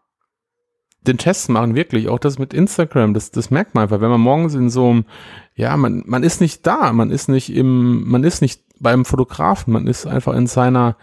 den 1.08 1.18
Test 1.18 1.48
machen, 1.48 1.74
wirklich. 1.74 2.08
Auch 2.08 2.18
das 2.18 2.38
mit 2.38 2.54
Instagram, 2.54 3.14
das, 3.14 3.30
das 3.30 3.50
merkt 3.50 3.74
man 3.74 3.82
einfach. 3.82 4.00
Wenn 4.00 4.10
man 4.10 4.20
morgens 4.20 4.54
in 4.54 4.70
so 4.70 4.90
einem, 4.90 5.04
ja, 5.54 5.76
man, 5.76 6.04
man 6.06 6.22
ist 6.22 6.40
nicht 6.40 6.66
da, 6.66 6.92
man 6.92 7.10
ist 7.10 7.28
nicht 7.28 7.54
im, 7.54 8.08
man 8.08 8.24
ist 8.24 8.42
nicht 8.42 8.62
beim 8.80 9.04
Fotografen, 9.04 9.72
man 9.72 9.86
ist 9.86 10.06
einfach 10.06 10.34
in 10.34 10.46
seiner, 10.46 10.96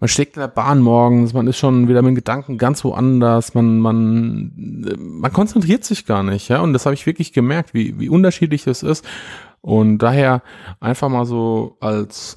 man 0.00 0.08
steckt 0.08 0.36
in 0.36 0.40
der 0.40 0.48
Bahn 0.48 0.80
morgens, 0.80 1.32
man 1.32 1.46
ist 1.46 1.58
schon 1.58 1.88
wieder 1.88 2.02
mit 2.02 2.14
Gedanken 2.14 2.58
ganz 2.58 2.84
woanders, 2.84 3.54
man, 3.54 3.78
man, 3.78 4.52
man 4.98 5.32
konzentriert 5.32 5.84
sich 5.84 6.06
gar 6.06 6.22
nicht, 6.22 6.48
ja. 6.48 6.60
Und 6.60 6.72
das 6.72 6.86
habe 6.86 6.94
ich 6.94 7.06
wirklich 7.06 7.32
gemerkt, 7.32 7.74
wie, 7.74 7.98
wie 7.98 8.08
unterschiedlich 8.08 8.64
das 8.64 8.82
ist. 8.82 9.04
Und 9.64 9.96
daher 9.96 10.42
einfach 10.78 11.08
mal 11.08 11.24
so 11.24 11.78
als, 11.80 12.36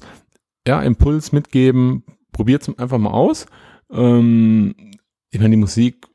ja, 0.66 0.80
Impuls 0.80 1.30
mitgeben, 1.30 2.02
probiert 2.32 2.62
es 2.62 2.78
einfach 2.78 2.96
mal 2.96 3.10
aus. 3.10 3.44
Ähm, 3.92 4.74
ich 5.30 5.38
meine, 5.38 5.50
die 5.50 5.60
Musik, 5.60 6.06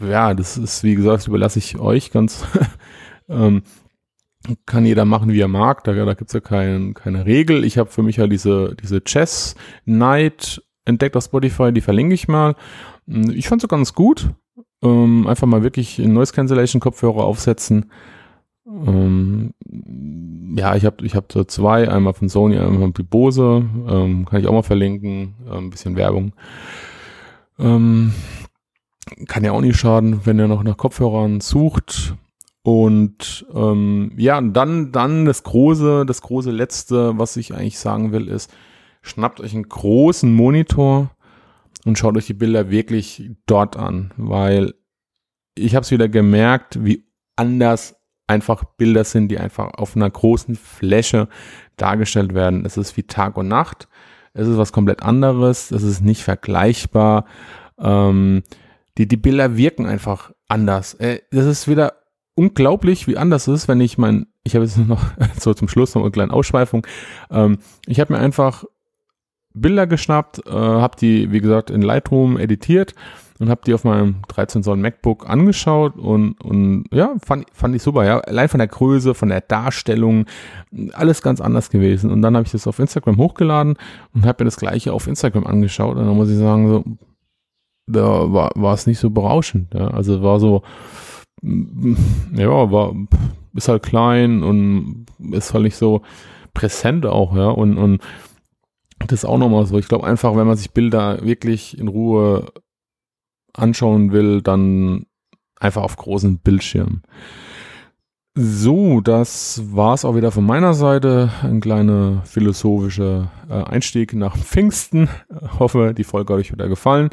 ja, 0.00 0.32
das 0.32 0.56
ist, 0.56 0.84
wie 0.84 0.94
gesagt, 0.94 1.28
überlasse 1.28 1.58
ich 1.58 1.78
euch 1.78 2.10
ganz. 2.10 2.46
ähm, 3.28 3.62
kann 4.64 4.86
jeder 4.86 5.04
machen, 5.04 5.30
wie 5.30 5.40
er 5.40 5.48
mag. 5.48 5.84
Da, 5.84 5.92
da 5.92 6.14
gibt 6.14 6.30
es 6.30 6.32
ja 6.32 6.40
kein, 6.40 6.94
keine 6.94 7.26
Regel. 7.26 7.62
Ich 7.62 7.76
habe 7.76 7.90
für 7.90 8.02
mich 8.02 8.18
halt 8.18 8.32
diese, 8.32 8.74
diese 8.74 9.04
Chess 9.04 9.54
Night 9.84 10.62
entdeckt 10.86 11.14
auf 11.14 11.24
Spotify, 11.24 11.74
die 11.74 11.82
verlinke 11.82 12.14
ich 12.14 12.26
mal. 12.26 12.54
Ich 13.06 13.48
fand 13.48 13.60
sie 13.60 13.68
ganz 13.68 13.92
gut. 13.92 14.30
Ähm, 14.82 15.26
einfach 15.26 15.46
mal 15.46 15.62
wirklich 15.62 15.98
Noise 15.98 16.32
Cancellation 16.32 16.80
Kopfhörer 16.80 17.24
aufsetzen. 17.24 17.90
Ähm, 18.68 19.54
ja, 20.56 20.76
ich 20.76 20.84
habe 20.84 21.04
ich 21.06 21.14
hab 21.14 21.32
so 21.32 21.44
zwei, 21.44 21.88
einmal 21.88 22.14
von 22.14 22.28
Sony, 22.28 22.58
einmal 22.58 22.92
von 22.92 22.92
Bose. 22.92 23.64
Ähm, 23.88 24.26
kann 24.26 24.40
ich 24.40 24.46
auch 24.46 24.52
mal 24.52 24.62
verlinken. 24.62 25.34
Ein 25.50 25.58
ähm, 25.58 25.70
bisschen 25.70 25.96
Werbung. 25.96 26.32
Ähm, 27.58 28.12
kann 29.26 29.44
ja 29.44 29.52
auch 29.52 29.60
nicht 29.60 29.78
schaden, 29.78 30.20
wenn 30.24 30.38
ihr 30.38 30.48
noch 30.48 30.62
nach 30.62 30.76
Kopfhörern 30.76 31.40
sucht. 31.40 32.14
Und 32.62 33.46
ähm, 33.54 34.12
ja, 34.16 34.40
dann, 34.40 34.92
dann 34.92 35.24
das 35.24 35.42
große, 35.42 36.04
das 36.04 36.20
große 36.20 36.50
letzte, 36.50 37.18
was 37.18 37.36
ich 37.36 37.54
eigentlich 37.54 37.78
sagen 37.78 38.12
will, 38.12 38.28
ist, 38.28 38.52
schnappt 39.00 39.40
euch 39.40 39.54
einen 39.54 39.68
großen 39.68 40.30
Monitor 40.30 41.10
und 41.86 41.96
schaut 41.96 42.16
euch 42.16 42.26
die 42.26 42.34
Bilder 42.34 42.68
wirklich 42.70 43.30
dort 43.46 43.76
an, 43.76 44.12
weil 44.16 44.74
ich 45.54 45.74
habe 45.74 45.84
es 45.84 45.90
wieder 45.90 46.08
gemerkt, 46.08 46.84
wie 46.84 47.06
anders 47.36 47.97
einfach 48.28 48.64
Bilder 48.64 49.04
sind, 49.04 49.28
die 49.28 49.38
einfach 49.38 49.74
auf 49.74 49.96
einer 49.96 50.08
großen 50.08 50.54
Fläche 50.54 51.28
dargestellt 51.76 52.34
werden. 52.34 52.64
Es 52.64 52.76
ist 52.76 52.96
wie 52.96 53.02
Tag 53.02 53.36
und 53.36 53.48
Nacht. 53.48 53.88
Es 54.34 54.46
ist 54.46 54.58
was 54.58 54.72
komplett 54.72 55.02
anderes. 55.02 55.70
Es 55.70 55.82
ist 55.82 56.02
nicht 56.02 56.22
vergleichbar. 56.22 57.24
Ähm, 57.78 58.42
die, 58.98 59.08
die 59.08 59.16
Bilder 59.16 59.56
wirken 59.56 59.86
einfach 59.86 60.32
anders. 60.48 60.94
Äh, 60.94 61.20
das 61.30 61.46
ist 61.46 61.68
wieder 61.68 61.94
unglaublich, 62.34 63.08
wie 63.08 63.16
anders 63.16 63.48
es 63.48 63.62
ist, 63.62 63.68
wenn 63.68 63.80
ich 63.80 63.98
mein, 63.98 64.26
ich 64.44 64.54
habe 64.54 64.64
jetzt 64.64 64.78
noch 64.86 65.02
so 65.38 65.54
zum 65.54 65.68
Schluss 65.68 65.94
noch 65.94 66.02
eine 66.02 66.10
kleine 66.10 66.32
Ausschweifung. 66.32 66.86
Ähm, 67.30 67.58
ich 67.86 67.98
habe 67.98 68.12
mir 68.12 68.18
einfach 68.20 68.64
Bilder 69.54 69.86
geschnappt, 69.86 70.46
äh, 70.46 70.50
habe 70.50 70.96
die, 71.00 71.32
wie 71.32 71.40
gesagt, 71.40 71.70
in 71.70 71.82
Lightroom 71.82 72.38
editiert 72.38 72.94
und 73.38 73.50
habe 73.50 73.60
die 73.64 73.74
auf 73.74 73.84
meinem 73.84 74.16
13 74.28 74.62
Zoll 74.62 74.76
MacBook 74.76 75.28
angeschaut 75.28 75.96
und, 75.96 76.40
und 76.42 76.84
ja, 76.92 77.14
fand, 77.24 77.46
fand 77.52 77.74
ich 77.74 77.82
super. 77.82 78.04
Ja, 78.04 78.18
allein 78.18 78.48
von 78.48 78.58
der 78.58 78.66
Größe, 78.66 79.14
von 79.14 79.28
der 79.28 79.40
Darstellung, 79.40 80.26
alles 80.92 81.22
ganz 81.22 81.40
anders 81.40 81.70
gewesen. 81.70 82.10
Und 82.10 82.22
dann 82.22 82.36
habe 82.36 82.46
ich 82.46 82.52
das 82.52 82.66
auf 82.66 82.78
Instagram 82.78 83.16
hochgeladen 83.16 83.76
und 84.12 84.26
habe 84.26 84.42
mir 84.42 84.46
das 84.46 84.56
gleiche 84.56 84.92
auf 84.92 85.06
Instagram 85.06 85.46
angeschaut. 85.46 85.96
Und 85.96 86.06
dann 86.06 86.16
muss 86.16 86.30
ich 86.30 86.38
sagen, 86.38 86.68
so, 86.68 86.84
da 87.86 88.32
war, 88.32 88.50
war 88.54 88.74
es 88.74 88.86
nicht 88.86 88.98
so 88.98 89.10
berauschend. 89.10 89.72
Ja? 89.72 89.88
Also 89.88 90.22
war 90.22 90.40
so, 90.40 90.62
ja, 91.42 92.70
war, 92.70 92.94
ist 93.54 93.68
halt 93.68 93.84
klein 93.84 94.42
und 94.42 95.06
ist 95.30 95.54
halt 95.54 95.64
nicht 95.64 95.76
so 95.76 96.02
präsent 96.54 97.06
auch, 97.06 97.36
ja, 97.36 97.48
und, 97.48 97.78
und 97.78 98.02
das 99.06 99.20
ist 99.20 99.24
auch 99.24 99.38
nochmal 99.38 99.66
so. 99.66 99.78
Ich 99.78 99.88
glaube 99.88 100.06
einfach, 100.06 100.36
wenn 100.36 100.46
man 100.46 100.56
sich 100.56 100.72
Bilder 100.72 101.24
wirklich 101.24 101.78
in 101.78 101.88
Ruhe 101.88 102.52
anschauen 103.54 104.12
will, 104.12 104.42
dann 104.42 105.06
einfach 105.58 105.82
auf 105.82 105.96
großen 105.96 106.38
Bildschirm. 106.38 107.02
So, 108.34 109.00
das 109.00 109.62
war's 109.72 110.04
auch 110.04 110.14
wieder 110.14 110.30
von 110.30 110.46
meiner 110.46 110.72
Seite. 110.72 111.32
Ein 111.42 111.60
kleiner 111.60 112.22
philosophischer 112.24 113.32
äh, 113.50 113.64
Einstieg 113.64 114.14
nach 114.14 114.36
Pfingsten. 114.38 115.08
Ich 115.42 115.58
hoffe, 115.58 115.92
die 115.96 116.04
Folge 116.04 116.34
hat 116.34 116.40
euch 116.40 116.52
wieder 116.52 116.68
gefallen. 116.68 117.10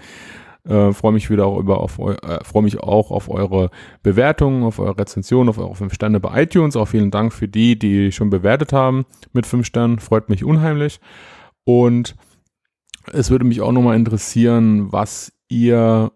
Äh, 0.68 0.94
freue 0.94 1.14
mich 1.14 1.30
wieder 1.30 1.48
auch 1.48 1.60
über 1.60 1.80
auf 1.80 1.98
äh, 2.00 2.44
freue 2.44 2.64
mich 2.64 2.80
auch 2.80 3.12
auf 3.12 3.30
eure 3.30 3.70
Bewertungen, 4.04 4.64
auf 4.64 4.80
eure 4.80 4.98
Rezension, 4.98 5.50
auf 5.50 5.58
eure 5.58 5.76
5 5.76 5.94
Sterne 5.94 6.20
bei 6.20 6.44
iTunes. 6.44 6.76
Auch 6.76 6.88
vielen 6.88 7.12
Dank 7.12 7.34
für 7.34 7.48
die, 7.48 7.78
die 7.78 8.12
schon 8.12 8.30
bewertet 8.30 8.72
haben 8.72 9.06
mit 9.34 9.48
5 9.48 9.66
Sternen. 9.66 10.00
Freut 10.00 10.30
mich 10.30 10.44
unheimlich. 10.44 11.00
Und 11.66 12.16
es 13.12 13.30
würde 13.30 13.46
mich 13.46 13.62
auch 13.62 13.72
nochmal 13.72 13.98
interessieren, 13.98 14.92
was 14.92 15.34
ihr 15.48 16.12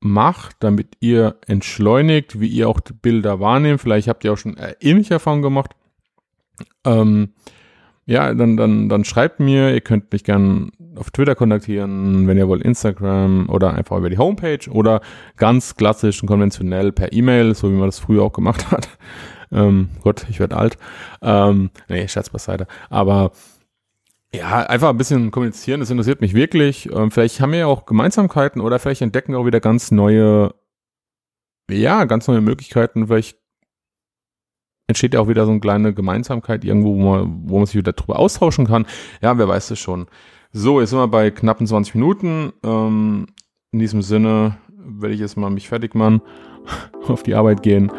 macht, 0.00 0.56
damit 0.60 0.96
ihr 1.00 1.36
entschleunigt, 1.46 2.40
wie 2.40 2.48
ihr 2.48 2.68
auch 2.68 2.80
die 2.80 2.92
Bilder 2.92 3.40
wahrnehmt. 3.40 3.80
Vielleicht 3.80 4.08
habt 4.08 4.24
ihr 4.24 4.32
auch 4.32 4.38
schon 4.38 4.56
ähnliche 4.80 5.14
Erfahrungen 5.14 5.42
gemacht. 5.42 5.72
Ähm, 6.84 7.34
ja, 8.06 8.32
dann, 8.32 8.56
dann, 8.56 8.88
dann 8.88 9.04
schreibt 9.04 9.40
mir, 9.40 9.74
ihr 9.74 9.80
könnt 9.80 10.12
mich 10.12 10.22
gern 10.22 10.70
auf 10.94 11.10
Twitter 11.10 11.34
kontaktieren, 11.34 12.28
wenn 12.28 12.38
ihr 12.38 12.46
wollt, 12.46 12.62
Instagram 12.62 13.48
oder 13.48 13.74
einfach 13.74 13.98
über 13.98 14.08
die 14.08 14.18
Homepage 14.18 14.70
oder 14.70 15.00
ganz 15.36 15.74
klassisch 15.74 16.22
und 16.22 16.28
konventionell 16.28 16.92
per 16.92 17.12
E-Mail, 17.12 17.54
so 17.54 17.68
wie 17.70 17.74
man 17.74 17.88
das 17.88 17.98
früher 17.98 18.22
auch 18.22 18.32
gemacht 18.32 18.70
hat. 18.70 18.88
Ähm, 19.50 19.90
Gott, 20.02 20.26
ich 20.30 20.38
werde 20.38 20.56
alt. 20.56 20.78
Ähm, 21.20 21.70
nee, 21.88 22.06
Scherz 22.06 22.30
beiseite. 22.30 22.68
Aber 22.90 23.32
ja, 24.34 24.60
einfach 24.66 24.90
ein 24.90 24.98
bisschen 24.98 25.30
kommunizieren, 25.30 25.80
das 25.80 25.90
interessiert 25.90 26.20
mich 26.20 26.34
wirklich. 26.34 26.90
Ähm, 26.92 27.10
vielleicht 27.10 27.40
haben 27.40 27.52
wir 27.52 27.60
ja 27.60 27.66
auch 27.66 27.86
Gemeinsamkeiten 27.86 28.60
oder 28.60 28.78
vielleicht 28.78 29.02
entdecken 29.02 29.32
wir 29.32 29.38
auch 29.38 29.46
wieder 29.46 29.60
ganz 29.60 29.90
neue, 29.90 30.54
ja, 31.70 32.04
ganz 32.04 32.28
neue 32.28 32.40
Möglichkeiten. 32.40 33.06
Vielleicht 33.06 33.38
entsteht 34.88 35.14
ja 35.14 35.20
auch 35.20 35.28
wieder 35.28 35.44
so 35.46 35.52
eine 35.52 35.60
kleine 35.60 35.94
Gemeinsamkeit 35.94 36.64
irgendwo, 36.64 36.94
wo 36.94 36.98
man, 36.98 37.48
wo 37.48 37.58
man 37.58 37.66
sich 37.66 37.76
wieder 37.76 37.92
drüber 37.92 38.18
austauschen 38.18 38.66
kann. 38.66 38.86
Ja, 39.20 39.38
wer 39.38 39.48
weiß 39.48 39.70
es 39.70 39.78
schon. 39.78 40.06
So, 40.52 40.80
jetzt 40.80 40.90
sind 40.90 40.98
wir 40.98 41.08
bei 41.08 41.30
knappen 41.30 41.66
20 41.66 41.94
Minuten. 41.94 42.52
Ähm, 42.64 43.26
in 43.72 43.78
diesem 43.78 44.02
Sinne 44.02 44.58
werde 44.68 45.14
ich 45.14 45.20
jetzt 45.20 45.36
mal 45.36 45.50
mich 45.50 45.68
fertig 45.68 45.94
machen, 45.94 46.20
auf 47.08 47.22
die 47.22 47.34
Arbeit 47.34 47.62
gehen 47.62 47.90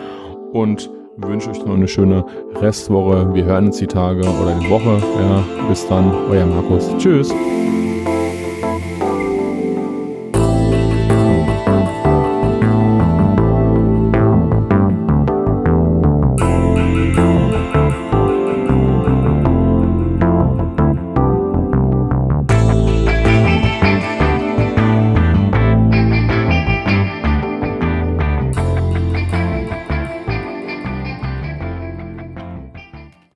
und 0.54 0.90
wünsche 1.18 1.50
euch 1.50 1.66
noch 1.66 1.76
eine 1.76 1.88
schöne 1.88 2.26
Restwoche. 2.56 3.34
Wir 3.34 3.46
hören 3.46 3.68
uns 3.68 3.78
die 3.78 3.88
Tage 3.88 4.22
oder 4.22 4.56
die 4.62 4.70
Woche. 4.70 5.02
Ja, 5.20 5.44
bis 5.68 5.88
dann, 5.88 6.12
euer 6.30 6.46
Markus. 6.46 6.96
Tschüss. 6.98 7.34